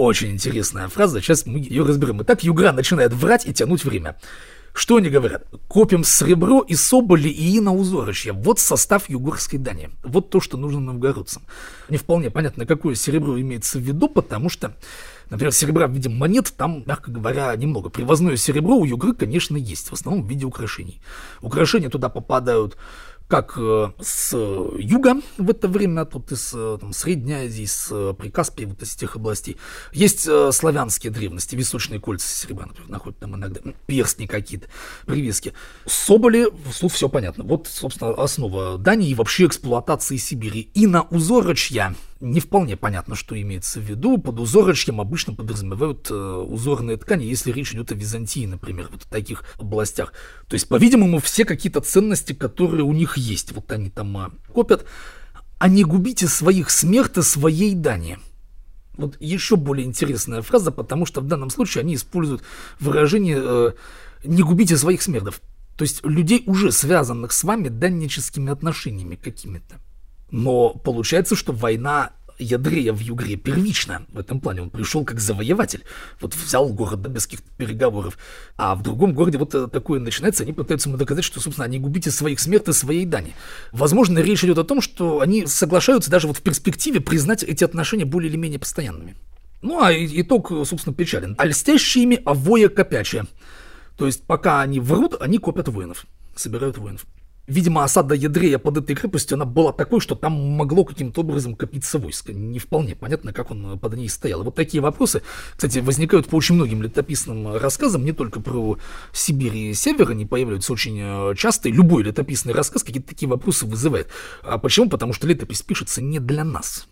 Очень 0.03 0.33
интересная 0.33 0.89
фраза, 0.89 1.21
сейчас 1.21 1.47
мы 1.47 1.61
ее 1.61 1.85
разберем. 1.85 2.21
Итак, 2.23 2.43
Югра 2.43 2.73
начинает 2.73 3.13
врать 3.13 3.47
и 3.47 3.53
тянуть 3.53 3.85
время. 3.85 4.17
Что 4.75 4.97
они 4.97 5.09
говорят? 5.09 5.47
Копим 5.69 6.03
сребро 6.03 6.61
и 6.63 6.75
соболи 6.75 7.29
и 7.29 7.57
ина 7.59 7.73
узорочья. 7.73 8.33
Вот 8.33 8.59
состав 8.59 9.09
югорской 9.09 9.61
дани. 9.61 9.91
Вот 10.03 10.29
то, 10.29 10.41
что 10.41 10.57
нужно 10.57 10.81
новгородцам. 10.81 11.45
Не 11.89 11.99
вполне 11.99 12.31
понятно, 12.31 12.67
какое 12.67 12.97
серебро 12.97 13.41
имеется 13.41 13.79
в 13.79 13.83
виду, 13.83 14.09
потому 14.09 14.49
что, 14.49 14.75
например, 15.31 15.53
серебра 15.53 15.87
в 15.87 15.93
виде 15.93 16.09
монет 16.09 16.53
там, 16.57 16.83
мягко 16.85 17.13
говоря, 17.13 17.55
немного. 17.55 17.89
Привозное 17.89 18.35
серебро 18.35 18.75
у 18.79 18.85
югры, 18.85 19.15
конечно, 19.15 19.57
есть, 19.57 19.91
в 19.91 19.93
основном 19.93 20.25
в 20.25 20.29
виде 20.29 20.47
украшений. 20.47 21.01
Украшения 21.43 21.91
туда 21.91 22.09
попадают 22.09 22.77
как 23.29 23.55
э, 23.57 23.93
с 24.01 24.37
юга 24.79 25.17
в 25.39 25.51
это 25.51 25.69
время, 25.69 26.05
тут 26.05 26.33
из 26.33 26.53
э, 26.55 26.79
там, 26.81 26.93
Средней 26.93 27.47
Азии, 27.47 27.65
с 27.65 27.89
э, 27.91 28.15
Прикаспия, 28.17 28.67
вот 28.67 28.83
из 28.83 28.95
тех 28.95 29.17
областей. 29.17 29.57
Есть 29.93 30.29
славянские 30.53 31.13
древности, 31.13 31.57
височные 31.57 32.01
кольца 32.01 32.29
серебра, 32.29 32.67
например, 32.67 32.91
находят 32.91 33.19
там 33.19 33.37
иногда, 33.37 33.61
перстни 33.87 34.27
какие-то, 34.27 34.69
привески. 35.07 35.55
Соболи, 35.87 36.49
тут 36.81 36.93
все 36.93 37.09
понятно. 37.09 37.45
Вот, 37.45 37.69
собственно, 37.69 38.13
основа 38.13 38.79
Дании 38.79 39.11
и 39.11 39.15
вообще 39.15 39.47
эксплуатации 39.47 40.17
Сибири. 40.17 40.71
И 40.75 40.87
на 40.87 41.03
узорочья 41.03 41.95
не 42.23 42.39
вполне 42.39 42.77
понятно, 42.77 43.17
что 43.17 43.39
имеется 43.39 43.81
в 43.81 43.83
виду. 43.83 44.17
Под 44.17 44.39
узорочьем 44.39 45.01
обычно 45.01 45.35
подразумевают 45.35 46.09
э, 46.09 46.15
узорные 46.15 46.97
ткани, 46.97 47.25
если 47.25 47.51
речь 47.51 47.73
идет 47.73 47.91
о 47.91 47.97
Византии, 47.97 48.47
например, 48.47 48.89
вот 48.93 49.03
в 49.03 49.09
таких 49.09 49.45
областях. 49.59 50.13
То 50.47 50.55
есть, 50.55 50.69
по-видимому, 50.69 51.19
все 51.19 51.45
какие-то 51.45 51.81
ценности, 51.81 52.33
которые 52.33 52.85
у 52.85 52.93
них 52.93 53.17
есть, 53.17 53.51
вот 53.53 53.71
они 53.73 53.91
там 53.91 54.17
э, 54.17 54.31
копят, 54.53 54.87
а 55.59 55.69
не 55.69 55.83
губите 55.83 56.29
своих 56.29 56.71
смерти 56.71 57.21
своей 57.21 57.75
дани. 57.75 58.19
Вот 58.97 59.17
еще 59.21 59.57
более 59.57 59.85
интересная 59.85 60.43
фраза, 60.43 60.71
потому 60.71 61.07
что 61.07 61.23
в 61.23 61.27
данном 61.27 61.51
случае 61.51 61.83
они 61.83 61.97
используют 61.97 62.43
выражение 62.79 63.41
э, 63.43 63.73
«не 64.23 64.43
губите 64.45 64.77
своих 64.77 65.03
смертов». 65.03 65.41
То 65.77 65.83
есть 65.83 66.05
людей, 66.05 66.45
уже 66.47 66.71
связанных 66.71 67.33
с 67.33 67.43
вами 67.43 67.67
данническими 67.67 68.53
отношениями 68.53 69.17
какими-то. 69.17 69.81
Но 70.33 70.71
получается, 70.71 71.37
что 71.37 71.53
война 71.53 72.11
Ядрея 72.39 72.93
в 72.93 73.01
Югре 73.01 73.37
первична. 73.37 74.03
В 74.09 74.19
этом 74.19 74.41
плане 74.41 74.63
он 74.63 74.71
пришел 74.71 75.05
как 75.05 75.21
завоеватель. 75.21 75.85
Вот 76.21 76.35
взял 76.35 76.69
город 76.71 77.03
да, 77.03 77.11
без 77.11 77.27
каких-то 77.27 77.49
переговоров. 77.57 78.19
А 78.57 78.75
в 78.75 78.83
другом 78.83 79.13
городе 79.13 79.39
вот 79.39 79.55
э, 79.55 79.69
такое 79.69 80.01
начинается. 80.01 80.43
Они 80.43 80.53
пытаются 80.53 80.89
ему 80.89 80.99
доказать, 80.99 81.25
что, 81.25 81.41
собственно, 81.41 81.67
они 81.67 81.79
губите 81.79 82.11
своих 82.11 82.41
смертей 82.41 82.73
своей 82.73 83.05
дани. 83.05 83.35
Возможно, 83.73 84.19
речь 84.19 84.43
идет 84.43 84.59
о 84.59 84.65
том, 84.65 84.81
что 84.81 85.21
они 85.21 85.47
соглашаются 85.47 86.11
даже 86.11 86.27
вот 86.27 86.39
в 86.39 86.43
перспективе 86.43 87.01
признать 87.01 87.43
эти 87.43 87.63
отношения 87.63 88.05
более 88.05 88.31
или 88.31 88.37
менее 88.37 88.59
постоянными. 88.59 89.15
Ну, 89.61 89.81
а 89.81 89.93
итог, 89.93 90.51
собственно, 90.67 90.95
печален. 90.95 91.35
А 91.39 91.47
льстящими 91.47 92.21
овоя 92.25 92.69
копячие. 92.69 93.27
То 93.97 94.07
есть, 94.07 94.25
пока 94.25 94.63
они 94.63 94.81
врут, 94.81 95.17
они 95.21 95.39
копят 95.39 95.69
воинов, 95.69 96.07
собирают 96.35 96.79
воинов. 96.79 97.07
Видимо, 97.53 97.85
осада 97.85 98.15
Ядрея 98.15 98.57
под 98.57 98.79
этой 98.79 98.97
крепостью, 98.97 99.35
она 99.35 99.45
была 99.45 99.75
такой, 99.75 100.01
что 100.01 100.15
там 100.15 100.33
могло 100.33 100.87
каким-то 100.87 101.21
образом 101.21 101.55
копиться 101.55 101.99
войско. 101.99 102.33
Не 102.33 102.59
вполне 102.59 102.97
понятно, 102.97 103.35
как 103.35 103.51
он 103.51 103.79
под 103.79 103.95
ней 103.95 104.09
стоял. 104.09 104.43
вот 104.43 104.55
такие 104.55 104.81
вопросы, 104.81 105.21
кстати, 105.55 105.81
возникают 105.81 106.29
по 106.29 106.37
очень 106.37 106.55
многим 106.55 106.83
летописным 106.83 107.55
рассказам, 107.55 108.07
не 108.07 108.13
только 108.13 108.41
про 108.41 108.79
Сибирь 109.13 109.55
и 109.55 109.75
Север, 109.75 110.13
они 110.13 110.25
появляются 110.25 110.73
очень 110.73 110.99
э, 110.99 111.35
часто, 111.37 111.69
и 111.69 111.73
любой 111.73 112.05
летописный 112.05 112.55
рассказ 112.55 112.85
какие-то 112.85 113.11
такие 113.11 113.29
вопросы 113.29 113.67
вызывает. 113.67 114.09
А 114.43 114.57
почему? 114.57 114.89
Потому 114.89 115.13
что 115.13 115.27
летопись 115.27 115.61
пишется 115.61 116.01
не 116.01 116.21
для 116.21 116.45
нас 116.45 116.89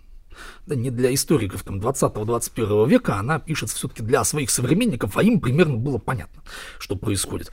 да 0.67 0.75
не 0.75 0.91
для 0.91 1.13
историков 1.13 1.63
там, 1.63 1.81
20-21 1.81 2.89
века, 2.89 3.17
она 3.17 3.39
пишется 3.39 3.77
все-таки 3.77 4.03
для 4.03 4.25
своих 4.25 4.51
современников, 4.51 5.17
а 5.17 5.23
им 5.23 5.41
примерно 5.41 5.77
было 5.77 5.99
понятно, 5.99 6.43
что 6.79 6.97
происходит. 6.97 7.51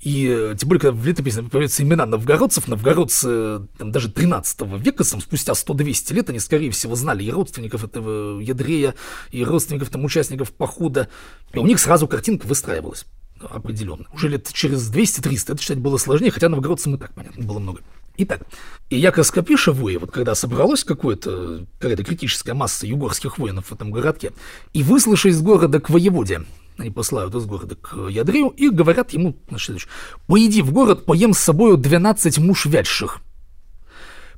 И 0.00 0.26
э, 0.28 0.56
тем 0.58 0.68
более, 0.68 0.80
когда 0.80 0.96
в 0.96 1.06
летописи 1.06 1.42
появляются 1.42 1.82
имена 1.82 2.06
новгородцев, 2.06 2.68
новгородцы 2.68 3.66
там, 3.76 3.92
даже 3.92 4.10
13 4.10 4.62
века, 4.78 5.04
там, 5.04 5.20
спустя 5.20 5.52
100-200 5.52 6.14
лет, 6.14 6.30
они, 6.30 6.38
скорее 6.38 6.70
всего, 6.70 6.94
знали 6.94 7.22
и 7.22 7.30
родственников 7.30 7.84
этого 7.84 8.40
Ядрея, 8.40 8.94
и 9.30 9.44
родственников 9.44 9.90
там, 9.90 10.04
участников 10.04 10.52
похода. 10.52 11.08
И 11.52 11.58
у 11.58 11.66
них 11.66 11.78
сразу 11.78 12.08
картинка 12.08 12.46
выстраивалась 12.46 13.04
определенно. 13.40 14.06
Уже 14.12 14.28
лет 14.28 14.50
через 14.52 14.90
200-300 14.90 15.52
это 15.52 15.58
читать 15.58 15.78
было 15.78 15.98
сложнее, 15.98 16.30
хотя 16.30 16.48
новгородцам 16.48 16.94
и 16.94 16.98
так, 16.98 17.14
понятно, 17.14 17.44
было 17.44 17.58
много. 17.58 17.80
Итак, 18.16 18.42
и 18.90 18.98
Яков 18.98 19.26
Скопишевой, 19.26 19.96
вот 19.96 20.10
когда 20.10 20.34
собралось 20.34 20.84
какое-то, 20.84 21.66
какая-то 21.78 22.04
критическая 22.04 22.54
масса 22.54 22.86
югорских 22.86 23.38
воинов 23.38 23.66
в 23.66 23.72
этом 23.72 23.90
городке, 23.90 24.32
и 24.72 24.82
выслушай 24.82 25.30
из 25.30 25.40
города 25.40 25.80
к 25.80 25.88
воеводе, 25.88 26.42
они 26.80 26.90
посылают 26.90 27.34
из 27.34 27.44
города 27.46 27.76
к 27.76 28.08
Ядрею 28.08 28.48
и 28.48 28.70
говорят 28.70 29.12
ему, 29.12 29.36
значит, 29.48 29.88
«Поиди 30.26 30.62
в 30.62 30.72
город, 30.72 31.04
поем 31.04 31.32
с 31.34 31.38
собою 31.38 31.76
12 31.76 32.38
муж 32.38 32.66
вядших». 32.66 33.20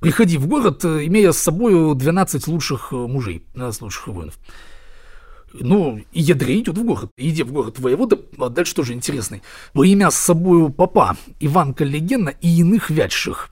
Приходи 0.01 0.37
в 0.37 0.49
город, 0.49 0.85
имея 0.85 1.31
с 1.31 1.39
собой 1.39 1.95
12 1.95 2.49
лучших 2.49 2.91
мужей, 2.91 3.45
12 3.55 3.83
лучших 3.83 4.09
воинов. 4.09 4.35
Ну, 5.53 6.01
и 6.13 6.21
Ядрей 6.21 6.61
идет 6.61 6.77
в 6.77 6.85
город. 6.85 7.11
Иди 7.17 7.45
в 7.45 7.53
город 7.53 7.79
воевода, 7.79 8.19
а 8.39 8.49
дальше 8.49 8.75
тоже 8.75 8.95
интересный. 8.95 9.43
По 9.73 9.85
имя 9.85 10.11
с 10.11 10.17
собою 10.17 10.71
папа 10.71 11.17
Иван 11.39 11.73
Каллигена 11.73 12.31
и 12.31 12.49
иных 12.49 12.91
вядших. 12.91 13.52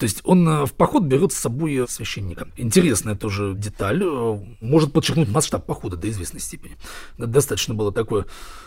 То 0.00 0.04
есть 0.04 0.22
он 0.24 0.48
э, 0.48 0.64
в 0.64 0.72
поход 0.72 1.02
берет 1.02 1.30
с 1.30 1.36
собой 1.36 1.84
священника. 1.86 2.48
Интересная 2.56 3.14
тоже 3.14 3.52
деталь. 3.54 4.02
Э, 4.02 4.38
может 4.62 4.94
подчеркнуть 4.94 5.28
масштаб 5.28 5.66
похода 5.66 5.98
до 5.98 6.08
известной 6.08 6.40
степени. 6.40 6.78
Достаточно 7.18 7.74
было 7.74 7.92
такое 7.92 8.24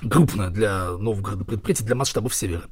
крупное 0.07 0.51
для 0.51 0.91
Новгорода 0.91 1.43
предприятие, 1.43 1.87
для 1.87 1.95
масштабов 1.95 2.35
севера. 2.35 2.65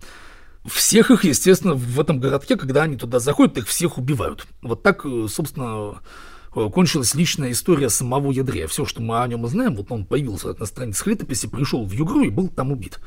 Всех 0.63 1.09
их, 1.09 1.23
естественно, 1.23 1.73
в 1.73 1.99
этом 1.99 2.19
городке, 2.19 2.55
когда 2.55 2.83
они 2.83 2.97
туда 2.97 3.17
заходят, 3.17 3.57
их 3.57 3.67
всех 3.67 3.97
убивают. 3.97 4.45
Вот 4.61 4.83
так, 4.83 5.07
э, 5.07 5.25
собственно, 5.27 5.99
кончилась 6.51 7.15
личная 7.15 7.53
история 7.53 7.89
самого 7.89 8.31
Ядрея. 8.31 8.67
Все, 8.67 8.85
что 8.85 9.01
мы 9.01 9.23
о 9.23 9.27
нем 9.27 9.47
знаем, 9.47 9.75
вот 9.75 9.91
он 9.91 10.05
появился 10.05 10.53
на 10.53 10.67
странице 10.67 11.09
летописи, 11.09 11.47
пришел 11.47 11.83
в 11.83 11.93
Югру 11.93 12.21
и 12.21 12.29
был 12.29 12.47
там 12.47 12.71
убит. 12.71 12.99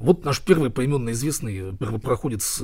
Вот 0.00 0.24
наш 0.24 0.40
первый 0.40 0.70
поименно 0.70 1.10
известный 1.10 1.76
первопроходец 1.76 2.62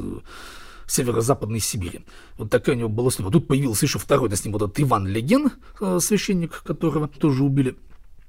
северо-западной 0.86 1.60
Сибири. 1.60 2.00
Вот 2.38 2.50
такая 2.50 2.76
у 2.76 2.78
него 2.78 2.88
была 2.88 3.10
слава. 3.10 3.32
Тут 3.32 3.46
появился 3.46 3.86
еще 3.86 3.98
второй, 3.98 4.28
да, 4.28 4.36
с 4.36 4.44
ним 4.44 4.52
вот 4.52 4.62
этот 4.62 4.80
Иван 4.80 5.06
Леген, 5.06 5.52
э, 5.80 5.98
священник, 6.00 6.62
которого 6.64 7.08
тоже 7.08 7.44
убили. 7.44 7.76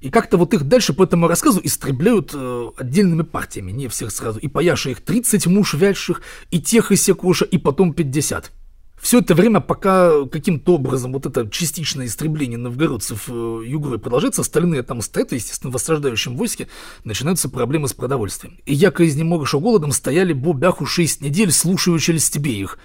И 0.00 0.10
как-то 0.10 0.36
вот 0.36 0.52
их 0.52 0.64
дальше 0.64 0.92
по 0.92 1.04
этому 1.04 1.26
рассказу 1.26 1.60
истребляют 1.62 2.32
э, 2.34 2.70
отдельными 2.76 3.22
партиями, 3.22 3.72
не 3.72 3.88
всех 3.88 4.12
сразу. 4.12 4.38
И 4.38 4.48
Паяша 4.48 4.90
их 4.90 5.00
30 5.00 5.46
муж 5.46 5.74
вяльших, 5.74 6.20
и 6.50 6.60
тех 6.60 6.92
и 6.92 6.96
секуша, 6.96 7.44
и 7.44 7.58
потом 7.58 7.94
50. 7.94 8.52
Все 9.00 9.20
это 9.20 9.34
время, 9.34 9.60
пока 9.60 10.24
каким-то 10.26 10.74
образом 10.74 11.12
вот 11.12 11.26
это 11.26 11.48
частичное 11.48 12.06
истребление 12.06 12.58
новгородцев 12.58 13.28
э, 13.28 13.62
югрой 13.64 13.98
продолжается, 13.98 14.40
остальные 14.40 14.82
там 14.82 15.02
стоят, 15.02 15.32
естественно, 15.32 15.70
в 15.70 15.76
осаждающем 15.76 16.36
войске, 16.36 16.68
начинаются 17.04 17.48
проблемы 17.48 17.88
с 17.88 17.92
продовольствием. 17.92 18.58
И 18.64 18.74
яко 18.74 19.06
изнемогши 19.06 19.58
голодом 19.58 19.92
стояли 19.92 20.32
бобяху 20.32 20.86
шесть 20.86 21.20
недель, 21.20 21.52
слушаючи 21.52 22.16
тебе 22.18 22.52
их. 22.52 22.78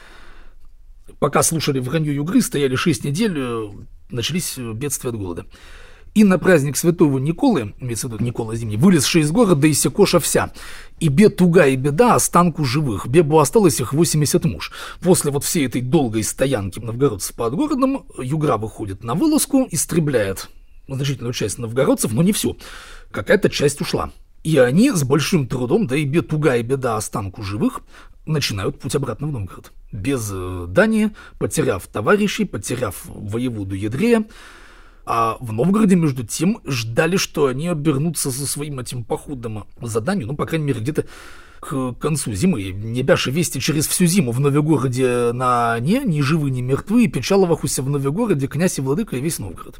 Пока 1.19 1.43
слушали 1.43 1.79
вранье 1.79 2.13
югры, 2.13 2.41
стояли 2.41 2.75
шесть 2.75 3.03
недель, 3.03 3.35
э, 3.37 3.69
начались 4.09 4.57
бедствия 4.57 5.11
от 5.11 5.17
голода. 5.17 5.45
И 6.13 6.25
на 6.25 6.37
праздник 6.37 6.75
святого 6.75 7.19
Николы, 7.19 7.73
имеется 7.79 8.09
в 8.09 8.11
виду 8.11 8.23
Никола 8.23 8.55
Зимний, 8.55 8.75
вылезший 8.75 9.21
из 9.21 9.31
города 9.31 9.65
и 9.65 9.73
секоша 9.73 10.19
вся. 10.19 10.51
И 10.99 11.07
бе 11.07 11.29
туга 11.29 11.67
и 11.67 11.77
беда 11.77 12.15
останку 12.15 12.65
живых. 12.65 13.07
Бебу 13.07 13.39
осталось 13.39 13.79
их 13.79 13.93
80 13.93 14.43
муж. 14.43 14.73
После 14.99 15.31
вот 15.31 15.45
всей 15.45 15.65
этой 15.65 15.81
долгой 15.81 16.23
стоянки 16.23 16.79
новгородцев 16.79 17.33
под 17.35 17.55
городом, 17.55 18.05
Югра 18.17 18.57
выходит 18.57 19.05
на 19.05 19.15
вылазку, 19.15 19.65
истребляет 19.71 20.49
значительную 20.89 21.33
часть 21.33 21.57
новгородцев, 21.57 22.11
но 22.11 22.23
не 22.23 22.33
всю. 22.33 22.57
Какая-то 23.11 23.49
часть 23.49 23.79
ушла. 23.79 24.11
И 24.43 24.57
они 24.57 24.91
с 24.91 25.03
большим 25.03 25.47
трудом, 25.47 25.87
да 25.87 25.95
и 25.95 26.03
бе 26.03 26.21
туга 26.21 26.57
и 26.57 26.63
беда 26.63 26.97
останку 26.97 27.41
живых, 27.41 27.81
начинают 28.25 28.79
путь 28.79 28.95
обратно 28.95 29.27
в 29.27 29.31
Новгород. 29.31 29.71
Без 29.93 30.29
э, 30.31 30.65
Дании, 30.67 31.11
потеряв 31.39 31.87
товарищей, 31.87 32.45
потеряв 32.45 33.03
воеводу 33.05 33.75
Ядрея, 33.75 34.25
а 35.05 35.37
в 35.39 35.51
Новгороде, 35.51 35.95
между 35.95 36.25
тем, 36.25 36.61
ждали, 36.65 37.17
что 37.17 37.47
они 37.47 37.67
обернутся 37.67 38.31
со 38.31 38.45
своим 38.45 38.79
этим 38.79 39.03
походом 39.03 39.65
заданием, 39.81 40.27
ну, 40.29 40.35
по 40.35 40.45
крайней 40.45 40.65
мере, 40.65 40.79
где-то 40.79 41.05
к 41.59 41.93
концу 41.93 42.33
зимы. 42.33 42.71
Не 42.71 43.03
бяши 43.03 43.31
вести 43.31 43.59
через 43.59 43.87
всю 43.87 44.05
зиму 44.05 44.31
в 44.31 44.39
Новогороде 44.39 45.31
на 45.31 45.79
не, 45.79 45.99
ни 45.99 46.21
живы, 46.21 46.49
ни 46.49 46.61
мертвы, 46.61 47.05
и 47.05 47.07
печаловахуся 47.07 47.83
в 47.83 47.89
Новогороде 47.89 48.47
князь 48.47 48.79
и 48.79 48.81
владыка 48.81 49.15
и 49.15 49.21
весь 49.21 49.39
Новгород. 49.39 49.79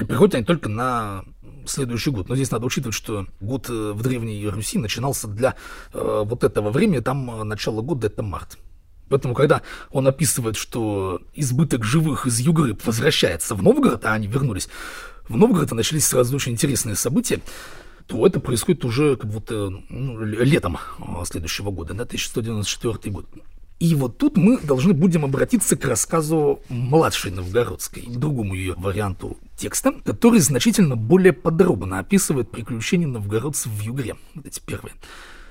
И 0.00 0.04
приходят 0.04 0.34
они 0.34 0.44
только 0.44 0.68
на 0.68 1.24
следующий 1.66 2.10
год. 2.10 2.28
Но 2.28 2.34
здесь 2.34 2.50
надо 2.50 2.66
учитывать, 2.66 2.94
что 2.94 3.26
год 3.40 3.68
э, 3.68 3.92
в 3.92 4.02
Древней 4.02 4.48
Руси 4.48 4.78
начинался 4.78 5.28
для 5.28 5.54
э, 5.92 6.22
вот 6.26 6.44
этого 6.44 6.70
времени, 6.70 7.00
там 7.00 7.30
э, 7.30 7.44
начало 7.44 7.82
года 7.82 8.08
это 8.08 8.22
март. 8.22 8.58
Поэтому, 9.12 9.34
когда 9.34 9.60
он 9.90 10.08
описывает, 10.08 10.56
что 10.56 11.20
избыток 11.34 11.84
живых 11.84 12.26
из 12.26 12.40
Югры 12.40 12.74
возвращается 12.82 13.54
в 13.54 13.62
Новгород, 13.62 14.06
а 14.06 14.14
они 14.14 14.26
вернулись 14.26 14.70
в 15.28 15.36
Новгород, 15.36 15.70
и 15.70 15.74
начались 15.74 16.06
сразу 16.06 16.34
очень 16.34 16.52
интересные 16.52 16.96
события, 16.96 17.40
то 18.06 18.26
это 18.26 18.40
происходит 18.40 18.86
уже 18.86 19.16
как 19.16 19.30
будто 19.30 19.68
ну, 19.90 20.18
летом 20.22 20.78
а, 20.98 21.22
следующего 21.26 21.70
года, 21.70 21.92
да, 21.92 22.04
1194 22.04 23.12
год. 23.12 23.26
И 23.80 23.94
вот 23.94 24.16
тут 24.16 24.38
мы 24.38 24.58
должны 24.58 24.94
будем 24.94 25.26
обратиться 25.26 25.76
к 25.76 25.84
рассказу 25.84 26.60
младшей 26.70 27.32
новгородской, 27.32 28.04
другому 28.06 28.54
ее 28.54 28.72
варианту 28.78 29.36
текста, 29.58 29.92
который 30.06 30.40
значительно 30.40 30.96
более 30.96 31.34
подробно 31.34 31.98
описывает 31.98 32.50
приключения 32.50 33.08
новгородцев 33.08 33.70
в 33.70 33.80
Югре. 33.82 34.16
Вот 34.34 34.46
эти 34.46 34.60
первые 34.60 34.94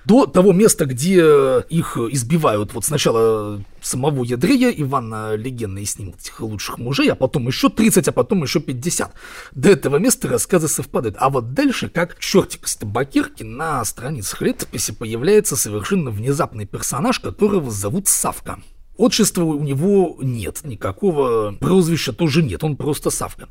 до 0.05 0.25
того 0.25 0.51
места, 0.53 0.85
где 0.85 1.63
их 1.69 1.97
избивают 1.97 2.73
вот 2.73 2.85
сначала 2.85 3.63
самого 3.81 4.23
Ядрея, 4.23 4.69
Ивана 4.69 5.35
Легенда 5.35 5.81
и 5.81 5.85
с 5.85 5.97
ним 5.97 6.13
этих 6.17 6.39
лучших 6.39 6.77
мужей, 6.77 7.11
а 7.11 7.15
потом 7.15 7.47
еще 7.47 7.69
30, 7.69 8.07
а 8.07 8.11
потом 8.11 8.43
еще 8.43 8.59
50. 8.59 9.13
До 9.53 9.69
этого 9.69 9.97
места 9.97 10.27
рассказы 10.27 10.67
совпадают. 10.67 11.15
А 11.19 11.29
вот 11.29 11.53
дальше, 11.53 11.89
как 11.89 12.19
чертик 12.19 12.67
с 12.67 12.75
табакерки, 12.75 13.43
на 13.43 13.83
страницах 13.85 14.41
летописи 14.41 14.91
появляется 14.91 15.55
совершенно 15.55 16.09
внезапный 16.11 16.65
персонаж, 16.65 17.19
которого 17.19 17.69
зовут 17.69 18.07
Савка. 18.07 18.59
Отчества 18.97 19.43
у 19.43 19.63
него 19.63 20.17
нет, 20.21 20.61
никакого 20.63 21.53
прозвища 21.59 22.13
тоже 22.13 22.43
нет, 22.43 22.63
он 22.63 22.75
просто 22.75 23.09
Савка. 23.09 23.47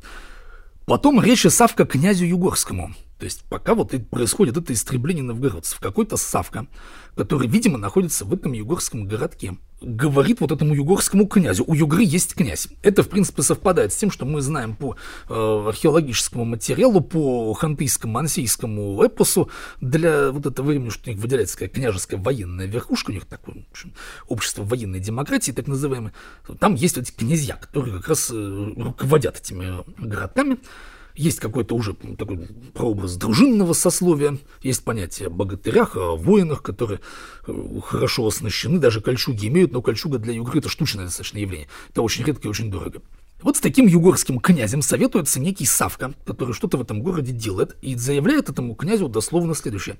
Потом 0.85 1.21
речь 1.21 1.45
о 1.45 1.49
Савка 1.49 1.85
князю 1.85 2.25
Югорскому– 2.25 2.93
то 3.21 3.25
есть 3.25 3.43
пока 3.43 3.75
вот 3.75 3.93
происходит 4.09 4.57
это 4.57 4.73
истребление 4.73 5.23
новгородцев, 5.23 5.79
какой-то 5.79 6.17
Савка, 6.17 6.65
который, 7.15 7.47
видимо, 7.47 7.77
находится 7.77 8.25
в 8.25 8.33
этом 8.33 8.51
югорском 8.53 9.05
городке, 9.07 9.57
говорит 9.79 10.41
вот 10.41 10.51
этому 10.51 10.73
югорскому 10.73 11.27
князю, 11.27 11.63
у 11.67 11.75
Югры 11.75 12.03
есть 12.03 12.33
князь. 12.33 12.67
Это, 12.81 13.03
в 13.03 13.09
принципе, 13.09 13.43
совпадает 13.43 13.93
с 13.93 13.95
тем, 13.95 14.09
что 14.09 14.25
мы 14.25 14.41
знаем 14.41 14.75
по 14.75 14.95
э, 15.29 15.65
археологическому 15.67 16.45
материалу, 16.45 16.99
по 16.99 17.53
хантыйскому, 17.53 18.17
ансийскому 18.17 19.03
эпосу. 19.03 19.51
Для 19.81 20.31
вот 20.31 20.47
этого 20.47 20.69
времени, 20.69 20.89
что 20.89 21.11
у 21.11 21.13
них 21.13 21.21
выделяется 21.21 21.57
такая 21.57 21.69
княжеская 21.69 22.19
военная 22.19 22.65
верхушка, 22.65 23.11
у 23.11 23.13
них 23.13 23.25
такое 23.25 23.67
общем, 23.69 23.93
общество 24.29 24.63
военной 24.63 24.99
демократии, 24.99 25.51
так 25.51 25.67
называемое. 25.67 26.13
Там 26.59 26.73
есть 26.73 26.97
эти 26.97 27.11
князья, 27.11 27.55
которые 27.55 27.97
как 27.97 28.07
раз 28.07 28.31
э, 28.31 28.73
руководят 28.77 29.39
этими 29.39 29.83
городками. 30.03 30.57
Есть 31.21 31.39
какой-то 31.39 31.75
уже 31.75 31.93
такой 31.93 32.47
прообраз 32.73 33.15
дружинного 33.15 33.73
сословия, 33.73 34.39
есть 34.63 34.83
понятие 34.83 35.27
о 35.27 35.29
богатырях, 35.29 35.95
о 35.95 36.15
воинах, 36.15 36.63
которые 36.63 36.99
э, 37.45 37.53
хорошо 37.85 38.25
оснащены, 38.25 38.79
даже 38.79 39.01
кольчуги 39.01 39.45
имеют, 39.45 39.71
но 39.71 39.83
кольчуга 39.83 40.17
для 40.17 40.33
югры 40.33 40.57
это 40.57 40.67
штучное 40.67 41.05
достаточно 41.05 41.37
явление. 41.37 41.67
Это 41.91 42.01
очень 42.01 42.25
редко 42.25 42.47
и 42.47 42.49
очень 42.49 42.71
дорого. 42.71 43.03
Вот 43.43 43.55
с 43.55 43.59
таким 43.59 43.85
югорским 43.85 44.39
князем 44.39 44.81
советуется 44.81 45.39
некий 45.39 45.67
Савка, 45.67 46.15
который 46.25 46.55
что-то 46.55 46.77
в 46.77 46.81
этом 46.81 47.03
городе 47.03 47.31
делает, 47.31 47.77
и 47.83 47.93
заявляет 47.93 48.49
этому 48.49 48.73
князю 48.73 49.07
дословно 49.07 49.53
следующее. 49.53 49.97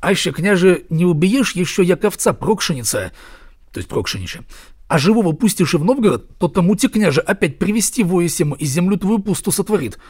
«Аще, 0.00 0.32
княже, 0.32 0.86
не 0.90 1.04
убьешь 1.04 1.52
еще 1.52 1.84
яковца 1.84 2.32
Прокшеница, 2.32 3.12
то 3.72 3.78
есть 3.78 3.88
Прокшенича, 3.88 4.40
а 4.88 4.98
живого 4.98 5.30
пустишь 5.30 5.74
и 5.74 5.76
в 5.76 5.84
Новгород, 5.84 6.36
то 6.36 6.48
тому 6.48 6.74
те 6.74 6.88
княже 6.88 7.20
опять 7.20 7.60
привести 7.60 8.02
воесему 8.02 8.56
и 8.56 8.64
землю 8.64 8.98
твою 8.98 9.20
пусту 9.20 9.52
сотворит. 9.52 10.00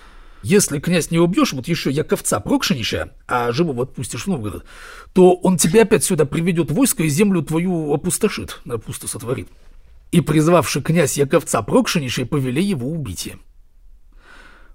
Если 0.43 0.79
князь 0.79 1.11
не 1.11 1.19
убьешь, 1.19 1.53
вот 1.53 1.67
еще 1.67 1.91
Яковца 1.91 2.39
Прокшинича, 2.41 3.13
а 3.27 3.51
живого 3.53 3.83
отпустишь 3.83 4.25
в 4.25 4.27
Новгород, 4.29 4.65
то 5.13 5.35
он 5.35 5.57
тебе 5.57 5.83
опять 5.83 6.05
сюда 6.05 6.25
приведет 6.25 6.71
войско 6.71 7.03
и 7.03 7.09
землю 7.09 7.43
твою 7.43 7.93
опустошит, 7.93 8.61
пусто 8.85 9.09
сотворит. 9.09 9.49
И 10.13 10.21
призвавший 10.21 10.83
князь 10.83 11.19
Яковца 11.19 11.63
Прокшинича 11.63 12.25
повели 12.25 12.63
его 12.63 12.89
убить. 12.89 13.33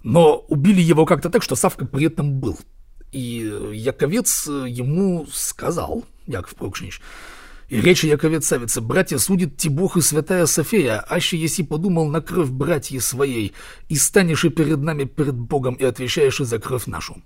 Но 0.04 0.38
убили 0.50 0.82
его 0.82 1.06
как-то 1.06 1.30
так, 1.30 1.44
что 1.44 1.56
Савка 1.56 1.86
при 1.86 2.08
этом 2.08 2.40
был. 2.40 2.60
И 3.14 3.50
Яковец 3.74 4.48
ему 4.48 5.26
сказал, 5.32 6.04
Яков 6.28 6.56
Прокшинич, 6.56 7.00
и 7.74 7.82
речи 7.82 8.06
Яковецавица, 8.06 8.82
братья 8.82 9.18
судит 9.18 9.58
ти 9.58 9.68
Бог 9.68 9.98
и 9.98 10.02
святая 10.02 10.46
София, 10.46 11.04
аще 11.10 11.38
еси 11.38 11.64
подумал 11.64 12.08
на 12.08 12.22
кровь 12.22 12.50
братья 12.50 13.00
своей, 13.00 13.54
и 13.90 13.96
станешь 13.96 14.46
и 14.46 14.50
перед 14.50 14.78
нами 14.78 15.06
перед 15.06 15.34
Богом, 15.34 15.74
и 15.74 15.84
отвечаешь 15.84 16.40
и 16.40 16.46
за 16.46 16.60
кровь 16.60 16.86
нашу. 16.86 17.24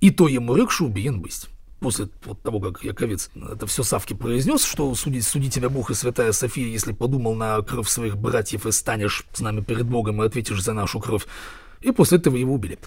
И 0.00 0.10
то 0.10 0.26
ему 0.26 0.56
рекшу 0.56 0.86
убиен 0.86 1.20
быть. 1.20 1.46
После 1.78 2.08
вот 2.24 2.42
того, 2.42 2.58
как 2.58 2.82
Яковец 2.82 3.30
это 3.52 3.68
все 3.68 3.84
Савке 3.84 4.16
произнес, 4.16 4.64
что 4.64 4.92
судить, 4.96 5.24
суди 5.24 5.48
тебя 5.48 5.68
Бог 5.68 5.90
и 5.90 5.94
святая 5.94 6.32
София, 6.32 6.66
если 6.66 6.90
подумал 6.90 7.36
на 7.36 7.62
кровь 7.62 7.88
своих 7.88 8.16
братьев, 8.16 8.66
и 8.66 8.72
станешь 8.72 9.24
с 9.32 9.38
нами 9.38 9.60
перед 9.60 9.86
Богом, 9.86 10.20
и 10.20 10.26
ответишь 10.26 10.60
за 10.60 10.72
нашу 10.72 10.98
кровь. 10.98 11.24
И 11.82 11.92
после 11.92 12.18
этого 12.18 12.34
его 12.34 12.54
убили. 12.54 12.80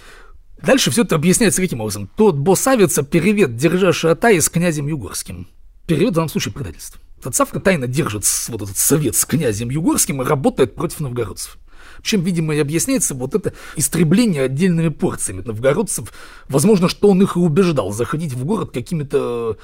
Дальше 0.61 0.91
все 0.91 1.03
это 1.03 1.15
объясняется 1.15 1.61
каким 1.61 1.79
образом. 1.79 2.09
Тот 2.17 2.35
босавица 2.35 3.01
перевет, 3.01 3.55
державший 3.55 4.11
Атай 4.11 4.41
с 4.41 4.49
князем 4.49 4.87
Югорским. 4.87 5.47
Перевод 5.87 6.11
в 6.11 6.15
данном 6.15 6.29
случае 6.29 6.53
предательство. 6.53 6.99
Цацавка 7.23 7.61
тайно 7.61 7.87
держит 7.87 8.25
вот 8.49 8.61
этот 8.61 8.77
совет 8.77 9.15
с 9.15 9.25
князем 9.25 9.69
Югорским 9.69 10.21
и 10.21 10.25
работает 10.25 10.75
против 10.75 10.99
новгородцев. 10.99 11.57
Чем, 12.03 12.21
видимо, 12.23 12.53
и 12.53 12.59
объясняется 12.59 13.15
вот 13.15 13.33
это 13.33 13.53
истребление 13.77 14.43
отдельными 14.43 14.89
порциями 14.89 15.41
новгородцев. 15.41 16.11
Возможно, 16.49 16.89
что 16.89 17.09
он 17.09 17.21
их 17.23 17.37
и 17.37 17.39
убеждал 17.39 17.91
заходить 17.93 18.33
в 18.33 18.43
город 18.43 18.71
какими-то 18.71 19.57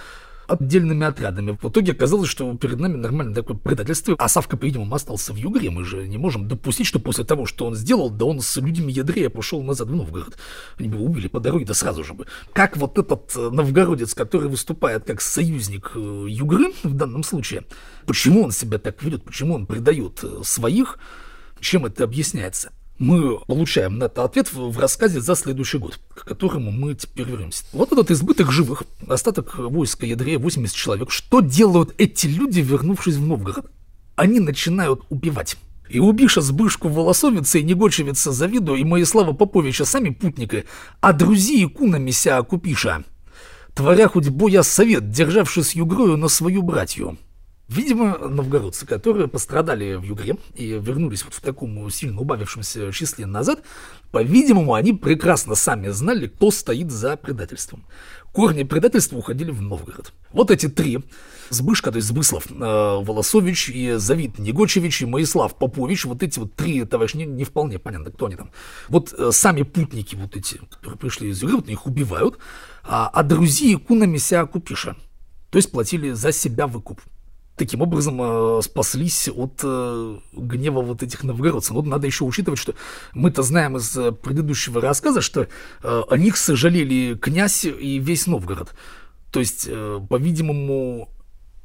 отдельными 0.53 1.05
отрядами. 1.05 1.57
В 1.61 1.69
итоге 1.69 1.91
оказалось, 1.91 2.29
что 2.29 2.55
перед 2.55 2.79
нами 2.79 2.95
нормальное 2.95 3.35
такое 3.35 3.57
предательство. 3.57 4.15
А 4.17 4.27
Савка, 4.27 4.57
по-видимому, 4.57 4.93
остался 4.93 5.33
в 5.33 5.35
Югре. 5.35 5.69
Мы 5.69 5.83
же 5.83 6.07
не 6.07 6.17
можем 6.17 6.47
допустить, 6.47 6.87
что 6.87 6.99
после 6.99 7.23
того, 7.23 7.45
что 7.45 7.65
он 7.65 7.75
сделал, 7.75 8.09
да 8.09 8.25
он 8.25 8.41
с 8.41 8.57
людьми 8.57 8.93
Ядрея 8.93 9.29
пошел 9.29 9.61
назад 9.63 9.89
в 9.89 9.95
Новгород. 9.95 10.37
Они 10.77 10.89
бы 10.89 10.99
убили 10.99 11.27
по 11.27 11.39
дороге, 11.39 11.65
да 11.65 11.73
сразу 11.73 12.03
же 12.03 12.13
бы. 12.13 12.25
Как 12.53 12.77
вот 12.77 12.97
этот 12.97 13.35
э, 13.35 13.49
новгородец, 13.49 14.13
который 14.13 14.49
выступает 14.49 15.05
как 15.05 15.21
союзник 15.21 15.91
э, 15.95 16.25
Югры 16.29 16.73
в 16.83 16.93
данном 16.93 17.23
случае, 17.23 17.65
почему 18.05 18.43
он 18.43 18.51
себя 18.51 18.77
так 18.77 19.01
ведет, 19.03 19.23
почему 19.23 19.55
он 19.55 19.65
предает 19.65 20.23
э, 20.23 20.41
своих, 20.43 20.99
чем 21.59 21.85
это 21.85 22.03
объясняется? 22.03 22.71
Мы 23.03 23.37
получаем 23.39 23.97
на 23.97 24.05
это 24.05 24.23
ответ 24.23 24.51
в 24.53 24.79
рассказе 24.79 25.19
за 25.19 25.35
следующий 25.35 25.77
год, 25.77 25.99
к 26.09 26.25
которому 26.25 26.71
мы 26.71 26.95
теперь 26.95 27.27
вернемся. 27.27 27.65
Вот 27.73 27.91
этот 27.91 28.11
избыток 28.11 28.51
живых, 28.51 28.83
остаток 29.07 29.57
войска 29.57 30.05
Ядрея, 30.05 30.39
80 30.39 30.75
человек. 30.75 31.11
Что 31.11 31.41
делают 31.41 31.93
эти 31.97 32.27
люди, 32.27 32.61
вернувшись 32.61 33.15
в 33.15 33.27
Новгород? 33.27 33.65
Они 34.15 34.39
начинают 34.39 35.01
убивать. 35.09 35.57
И 35.89 35.99
убиша 35.99 36.41
Збышку 36.41 36.87
Волосовица 36.87 37.59
и 37.59 37.63
Негочевица 37.63 38.31
Завиду 38.31 38.75
и 38.75 38.83
Моислава 38.85 39.33
Поповича 39.33 39.85
сами 39.85 40.09
путники, 40.09 40.63
а 41.01 41.11
друзья 41.11 41.67
кунами 41.67 42.11
ся 42.11 42.41
купиша, 42.41 43.03
творя 43.75 44.07
хоть 44.07 44.29
боя 44.29 44.63
совет, 44.63 45.11
державшись 45.11 45.75
югрою 45.75 46.15
на 46.15 46.29
свою 46.29 46.63
братью. 46.63 47.17
Видимо, 47.73 48.19
новгородцы, 48.19 48.85
которые 48.85 49.27
пострадали 49.27 49.95
в 49.95 50.03
Югре 50.03 50.37
и 50.53 50.79
вернулись 50.79 51.23
вот 51.23 51.33
в 51.33 51.41
таком 51.41 51.89
сильно 51.89 52.21
убавившемся 52.21 52.91
числе 52.91 53.25
назад, 53.25 53.63
по-видимому, 54.11 54.75
они 54.75 54.93
прекрасно 54.93 55.55
сами 55.55 55.87
знали, 55.89 56.27
кто 56.27 56.51
стоит 56.51 56.91
за 56.91 57.17
предательством. 57.17 57.83
Корни 58.31 58.61
предательства 58.61 59.17
уходили 59.17 59.49
в 59.49 59.59
Новгород. 59.63 60.13
Вот 60.33 60.51
эти 60.51 60.69
три, 60.69 60.99
Сбышка, 61.49 61.91
то 61.91 61.95
есть 61.95 62.09
Сбыслов, 62.09 62.45
э, 62.51 62.53
Волосович 62.53 63.69
и 63.69 63.93
Завид 63.93 64.37
Негочевич 64.37 65.01
и 65.01 65.07
Моислав 65.07 65.57
Попович, 65.57 66.05
вот 66.05 66.21
эти 66.21 66.37
вот 66.37 66.53
три 66.53 66.85
товарища, 66.85 67.17
не, 67.17 67.25
не 67.25 67.43
вполне 67.43 67.79
понятно, 67.79 68.11
кто 68.11 68.27
они 68.27 68.35
там. 68.35 68.51
Вот 68.87 69.13
э, 69.17 69.31
сами 69.31 69.63
путники 69.63 70.13
вот 70.15 70.37
эти, 70.37 70.59
которые 70.69 70.99
пришли 70.99 71.29
из 71.29 71.41
Югры, 71.41 71.57
вот 71.57 71.69
их 71.69 71.87
убивают, 71.87 72.37
а, 72.83 73.09
а 73.11 73.23
друзья 73.23 73.79
кунами 73.79 74.17
ся 74.17 74.45
купиша, 74.45 74.95
то 75.49 75.57
есть 75.57 75.71
платили 75.71 76.11
за 76.11 76.31
себя 76.31 76.67
выкуп 76.67 77.01
таким 77.55 77.81
образом 77.81 78.19
э, 78.21 78.61
спаслись 78.61 79.29
от 79.29 79.61
э, 79.63 80.17
гнева 80.33 80.81
вот 80.81 81.03
этих 81.03 81.23
новгородцев. 81.23 81.75
Но 81.75 81.81
надо 81.83 82.07
еще 82.07 82.23
учитывать, 82.23 82.59
что 82.59 82.73
мы-то 83.13 83.43
знаем 83.43 83.77
из 83.77 83.95
э, 83.95 84.11
предыдущего 84.11 84.81
рассказа, 84.81 85.21
что 85.21 85.41
э, 85.41 85.47
о 86.09 86.17
них 86.17 86.37
сожалели 86.37 87.15
князь 87.15 87.65
и 87.65 87.99
весь 87.99 88.27
Новгород. 88.27 88.73
То 89.31 89.39
есть, 89.39 89.67
по-видимому, 90.09 91.09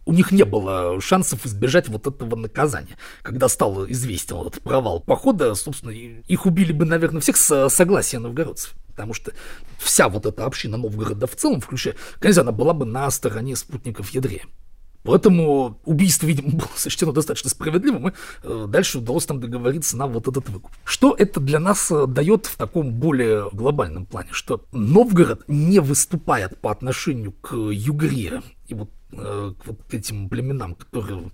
у 0.07 0.13
них 0.15 0.33
не 0.33 0.45
было 0.45 0.99
шансов 1.03 1.45
избежать 1.45 1.89
вот 1.89 2.07
этого 2.07 2.35
наказания. 2.35 2.97
Когда 3.23 3.47
стал 3.49 3.87
известен 3.91 4.39
этот 4.39 4.63
провал 4.63 5.01
похода, 5.01 5.55
собственно, 5.55 5.91
их 5.91 6.47
убили 6.47 6.73
бы, 6.73 6.87
наверное, 6.87 7.21
всех 7.21 7.37
с 7.37 7.69
согласия 7.69 8.19
новгородцев. 8.19 8.75
Потому 8.89 9.13
что 9.13 9.33
вся 9.79 10.09
вот 10.09 10.25
эта 10.25 10.47
община 10.47 10.79
Новгорода 10.79 11.27
в 11.27 11.37
целом, 11.37 11.61
включая 11.61 11.95
князя, 12.21 12.41
она 12.41 12.53
была 12.53 12.73
бы 12.73 12.87
на 12.87 13.11
стороне 13.11 13.55
спутников 13.55 14.11
Ядрея. 14.11 14.45
Поэтому 15.05 15.81
убийство, 15.85 16.27
видимо, 16.27 16.51
было 16.51 16.69
сочтено 16.77 17.13
достаточно 17.13 17.51
справедливым, 17.51 18.09
и 18.09 18.13
э, 18.43 18.67
дальше 18.69 18.99
удалось 18.99 19.27
там 19.27 19.41
договориться 19.41 19.97
на 19.97 20.07
вот 20.07 20.29
этот 20.29 20.49
выкуп. 20.49 20.73
Что 20.85 21.15
это 21.17 21.41
для 21.41 21.61
нас 21.61 21.91
э, 21.91 22.07
дает 22.07 22.47
в 22.47 22.57
таком 22.57 22.93
более 22.93 23.49
глобальном 23.51 24.07
плане? 24.07 24.31
Что 24.33 24.65
Новгород 24.73 25.45
не 25.49 25.79
выступает 25.81 26.61
по 26.61 26.71
отношению 26.71 27.33
к 27.33 27.55
Югре 27.55 28.43
и 28.67 28.75
вот, 28.75 28.91
э, 29.13 29.55
к 29.59 29.67
вот 29.67 29.95
этим 29.95 30.29
племенам, 30.29 30.75
которые 30.75 31.31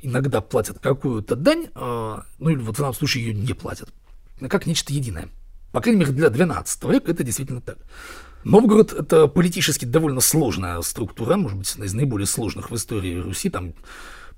иногда 0.00 0.40
платят 0.40 0.80
какую-то 0.80 1.34
дань, 1.34 1.68
ну 1.74 2.50
или 2.50 2.58
вот 2.58 2.74
в 2.74 2.78
данном 2.78 2.92
случае 2.92 3.24
ее 3.24 3.32
не 3.32 3.54
платят, 3.54 3.88
как 4.50 4.66
нечто 4.66 4.92
единое. 4.92 5.30
По 5.72 5.80
крайней 5.80 6.00
мере, 6.00 6.12
для 6.12 6.28
12 6.28 6.84
века 6.84 7.10
это 7.10 7.24
действительно 7.24 7.62
так. 7.62 7.78
Новгород— 8.44 8.92
это 8.98 9.26
политически 9.26 9.84
довольно 9.86 10.20
сложная 10.20 10.80
структура, 10.82 11.36
может 11.36 11.58
быть, 11.58 11.72
одна 11.72 11.86
из 11.86 11.94
наиболее 11.94 12.26
сложных 12.26 12.70
в 12.70 12.74
истории 12.76 13.18
Руси. 13.18 13.48
Там 13.48 13.74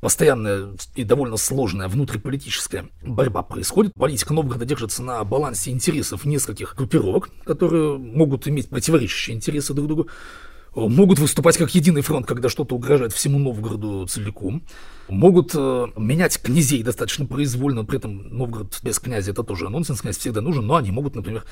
постоянная 0.01 0.69
и 0.95 1.05
довольно 1.05 1.37
сложная 1.37 1.89
внутриполитическая 1.89 2.89
борьба 3.03 3.43
происходит. 3.43 3.93
Политика 3.95 4.33
Новгорода 4.33 4.65
держится 4.65 5.03
на 5.03 5.25
балансе 5.25 5.71
интересов 5.71 6.25
нескольких 6.25 6.77
группировок, 6.77 7.31
которые 7.45 7.99
могут 7.99 8.47
иметь 8.47 8.69
противоречащие 8.69 9.37
интересы 9.37 9.75
друг 9.75 9.89
другу 9.89 10.09
могут 10.77 11.19
выступать 11.19 11.57
как 11.57 11.75
единый 11.75 12.03
фронт, 12.03 12.27
когда 12.27 12.49
что-то 12.49 12.75
угрожает 12.75 13.13
всему 13.13 13.39
Новгороду 13.39 14.07
целиком, 14.07 14.63
могут 15.09 15.53
э, 15.55 15.87
менять 15.97 16.41
князей 16.41 16.83
достаточно 16.83 17.27
произвольно, 17.27 17.85
при 17.85 17.99
этом 17.99 18.29
Новгород 18.37 18.79
без 18.83 18.99
князя 18.99 19.31
это 19.33 19.43
тоже 19.43 19.69
нонсенс, 19.69 20.01
князь 20.01 20.19
всегда 20.19 20.41
нужен, 20.41 20.67
но 20.67 20.77
они 20.77 20.91
могут, 20.91 21.15
например, 21.15 21.45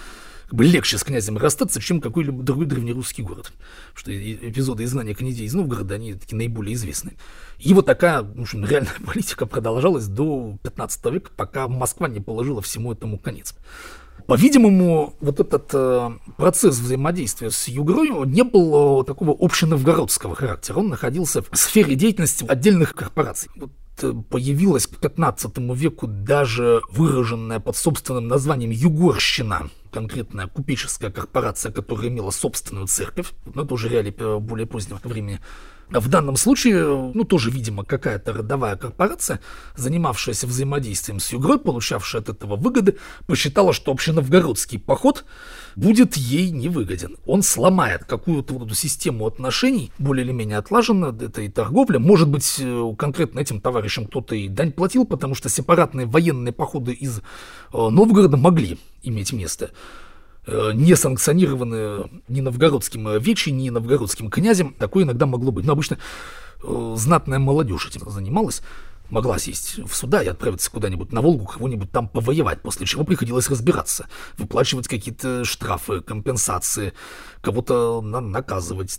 как 0.44 0.54
бы 0.54 0.64
легче 0.64 0.98
с 0.98 1.04
князем 1.04 1.38
расстаться, 1.38 1.80
чем 1.80 2.00
какой-либо 2.00 2.42
другой 2.42 2.66
древнерусский 2.66 3.24
город. 3.24 3.52
Потому 3.94 4.16
что 4.16 4.48
эпизоды 4.48 4.84
изгнания 4.84 5.14
князей 5.14 5.46
из 5.46 5.54
Новгорода, 5.54 5.94
они 5.94 6.14
такие 6.14 6.36
наиболее 6.36 6.74
известны. 6.74 7.14
И 7.58 7.72
вот 7.72 7.86
такая, 7.86 8.22
в 8.22 8.40
общем, 8.40 8.64
реальная 8.64 8.92
политика 9.06 9.46
продолжалась 9.46 10.06
до 10.06 10.58
15 10.62 11.04
века, 11.06 11.30
пока 11.34 11.68
Москва 11.68 12.08
не 12.08 12.20
положила 12.20 12.60
всему 12.60 12.92
этому 12.92 13.18
конец. 13.18 13.54
По-видимому, 14.26 15.14
вот 15.20 15.40
этот 15.40 15.70
э, 15.74 16.10
процесс 16.38 16.78
взаимодействия 16.78 17.50
с 17.50 17.68
Югрой 17.68 18.08
не 18.26 18.42
был 18.42 19.02
э, 19.02 19.04
такого 19.04 19.32
общеновгородского 19.32 20.34
характера. 20.34 20.78
Он 20.78 20.88
находился 20.88 21.42
в 21.42 21.56
сфере 21.56 21.94
деятельности 21.94 22.44
отдельных 22.48 22.94
корпораций. 22.94 23.50
Вот 23.54 23.70
э, 24.02 24.12
появилась 24.30 24.86
к 24.86 24.96
15 24.96 25.58
веку 25.74 26.06
даже 26.06 26.80
выраженная 26.90 27.60
под 27.60 27.76
собственным 27.76 28.26
названием 28.26 28.70
Югорщина, 28.70 29.68
конкретная 29.90 30.46
купеческая 30.46 31.10
корпорация, 31.10 31.70
которая 31.70 32.08
имела 32.08 32.30
собственную 32.30 32.86
церковь, 32.86 33.32
но 33.54 33.64
это 33.64 33.74
уже 33.74 33.90
реалии 33.90 34.14
э, 34.16 34.38
более 34.38 34.66
позднего 34.66 35.00
времени. 35.04 35.40
В 35.90 36.08
данном 36.08 36.36
случае, 36.36 37.12
ну, 37.14 37.24
тоже, 37.24 37.50
видимо, 37.50 37.84
какая-то 37.84 38.32
родовая 38.32 38.76
корпорация, 38.76 39.40
занимавшаяся 39.76 40.46
взаимодействием 40.46 41.20
с 41.20 41.32
Югрой, 41.32 41.58
получавшая 41.58 42.22
от 42.22 42.28
этого 42.28 42.56
выгоды, 42.56 42.98
посчитала, 43.26 43.72
что 43.72 43.92
общеновгородский 43.92 44.78
поход 44.78 45.24
будет 45.76 46.16
ей 46.16 46.50
невыгоден. 46.50 47.16
Он 47.26 47.42
сломает 47.42 48.04
какую-то 48.04 48.54
вот 48.54 48.74
систему 48.76 49.26
отношений, 49.26 49.92
более 49.98 50.24
или 50.24 50.32
менее 50.32 50.58
отлаженно, 50.58 51.06
это 51.06 51.46
и. 51.48 51.98
Может 51.98 52.28
быть, 52.28 52.56
э, 52.58 52.94
конкретно 52.98 53.40
этим 53.40 53.60
товарищам 53.60 54.06
кто-то 54.06 54.34
и 54.34 54.48
дань 54.48 54.72
платил, 54.72 55.04
потому 55.04 55.34
что 55.34 55.48
сепаратные 55.48 56.06
военные 56.06 56.52
походы 56.52 56.92
из 56.92 57.18
э, 57.18 57.20
Новгорода 57.72 58.36
могли 58.36 58.78
иметь 59.02 59.32
место. 59.32 59.70
Э, 60.46 60.72
не 60.74 60.94
санкционированные 60.94 62.10
ни 62.28 62.40
новгородским 62.40 63.18
вечи, 63.18 63.48
ни 63.50 63.70
новгородским 63.70 64.30
князем. 64.30 64.74
Такое 64.78 65.04
иногда 65.04 65.26
могло 65.26 65.52
быть. 65.52 65.64
Но 65.64 65.72
обычно 65.72 65.98
э, 66.62 66.94
знатная 66.96 67.38
молодежь 67.38 67.86
этим 67.88 68.08
занималась 68.10 68.62
могла 69.10 69.38
сесть 69.38 69.78
в 69.78 69.94
суда 69.94 70.22
и 70.22 70.28
отправиться 70.28 70.70
куда-нибудь 70.70 71.12
на 71.12 71.20
Волгу, 71.20 71.44
кого-нибудь 71.44 71.90
там 71.90 72.08
повоевать, 72.08 72.62
после 72.62 72.86
чего 72.86 73.04
приходилось 73.04 73.48
разбираться, 73.48 74.08
выплачивать 74.38 74.88
какие-то 74.88 75.44
штрафы, 75.44 76.00
компенсации, 76.00 76.94
кого-то 77.40 78.00
на 78.00 78.20
наказывать, 78.20 78.98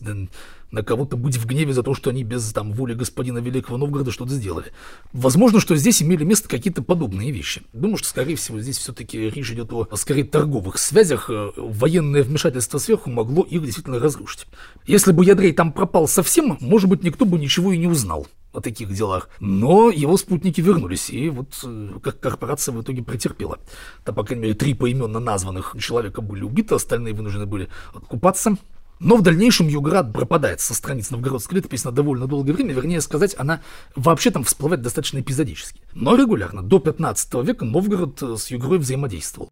на 0.71 0.84
кого-то 0.84 1.17
быть 1.17 1.38
в 1.38 1.45
гневе 1.45 1.73
за 1.73 1.84
то, 1.84 1.93
что 1.93 2.10
они 2.10 2.23
без 2.23 2.51
там, 2.54 2.71
воли 2.73 2.93
господина 2.93 3.39
Великого 3.39 3.78
Новгорода 3.78 4.12
что-то 4.12 4.34
сделали. 4.34 4.71
Возможно, 5.13 5.60
что 5.60 5.75
здесь 5.75 6.01
имели 6.01 6.23
место 6.23 6.49
какие-то 6.49 6.82
подобные 6.82 7.32
вещи. 7.32 7.63
Думаю, 7.73 7.97
что, 7.97 8.08
скорее 8.08 8.36
всего, 8.36 8.60
здесь 8.60 8.78
все-таки 8.78 9.30
речь 9.30 9.51
идет 9.51 9.71
о, 9.71 9.88
скорее, 9.95 10.23
торговых 10.25 10.78
связях. 10.78 11.30
Э, 11.30 11.51
военное 11.56 12.23
вмешательство 12.23 12.78
сверху 12.78 13.10
могло 13.10 13.43
их 13.43 13.63
действительно 13.63 13.99
разрушить. 13.99 14.47
Если 14.86 15.12
бы 15.12 15.23
Ядрей 15.23 15.54
там 15.54 15.71
пропал 15.71 16.08
совсем, 16.08 16.58
может 16.60 16.89
быть, 16.89 17.04
никто 17.04 17.25
бы 17.25 17.38
ничего 17.38 17.71
и 17.71 17.78
не 17.78 17.88
узнал 17.88 18.28
о 18.56 18.62
таких 18.62 18.93
делах. 18.93 19.30
Но 19.39 19.89
его 19.89 20.17
спутники 20.17 20.62
вернулись, 20.62 21.10
и 21.10 21.30
вот 21.30 21.60
э, 21.63 21.89
как 22.01 22.19
корпорация 22.19 22.73
в 22.73 22.82
итоге 22.82 23.04
претерпела. 23.04 23.60
Там, 24.04 24.15
по 24.15 24.23
крайней 24.23 24.43
мере, 24.43 24.56
три 24.56 24.73
поименно 24.73 25.19
названных 25.19 25.75
человека 25.80 26.21
были 26.21 26.43
убиты, 26.43 26.75
остальные 26.75 27.13
вынуждены 27.13 27.45
были 27.45 27.69
откупаться. 27.93 28.58
Но 28.99 29.17
в 29.17 29.21
дальнейшем 29.21 29.67
Юград 29.67 30.13
пропадает 30.13 30.62
со 30.62 30.73
страниц 30.73 31.12
новгородской 31.12 31.58
летописи 31.58 31.86
на 31.86 31.91
довольно 31.91 32.27
долгое 32.27 32.53
время, 32.53 32.73
вернее 32.73 33.01
сказать, 33.01 33.36
она 33.38 33.62
вообще 33.95 34.31
там 34.31 34.43
всплывает 34.43 34.81
достаточно 34.81 35.19
эпизодически. 35.19 35.81
Но 35.93 36.15
регулярно, 36.15 36.62
до 36.62 36.79
15 36.79 37.34
века 37.45 37.65
Новгород 37.65 38.21
э, 38.23 38.36
с 38.38 38.47
Югрой 38.51 38.79
взаимодействовал. 38.79 39.49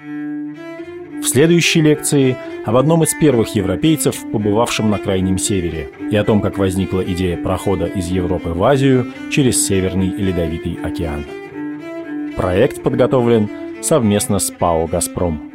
В 0.00 1.26
следующей 1.26 1.80
лекции 1.80 2.36
об 2.66 2.76
одном 2.76 3.02
из 3.02 3.14
первых 3.14 3.54
европейцев, 3.54 4.14
побывавшем 4.30 4.90
на 4.90 4.98
Крайнем 4.98 5.38
Севере, 5.38 5.90
и 6.10 6.16
о 6.16 6.24
том, 6.24 6.40
как 6.40 6.58
возникла 6.58 7.00
идея 7.00 7.42
прохода 7.42 7.86
из 7.86 8.08
Европы 8.08 8.50
в 8.50 8.62
Азию 8.62 9.12
через 9.30 9.66
Северный 9.66 10.08
Ледовитый 10.08 10.78
океан. 10.84 11.24
Проект 12.36 12.82
подготовлен 12.82 13.48
совместно 13.82 14.38
с 14.38 14.50
ПАО 14.50 14.86
«Газпром». 14.86 15.53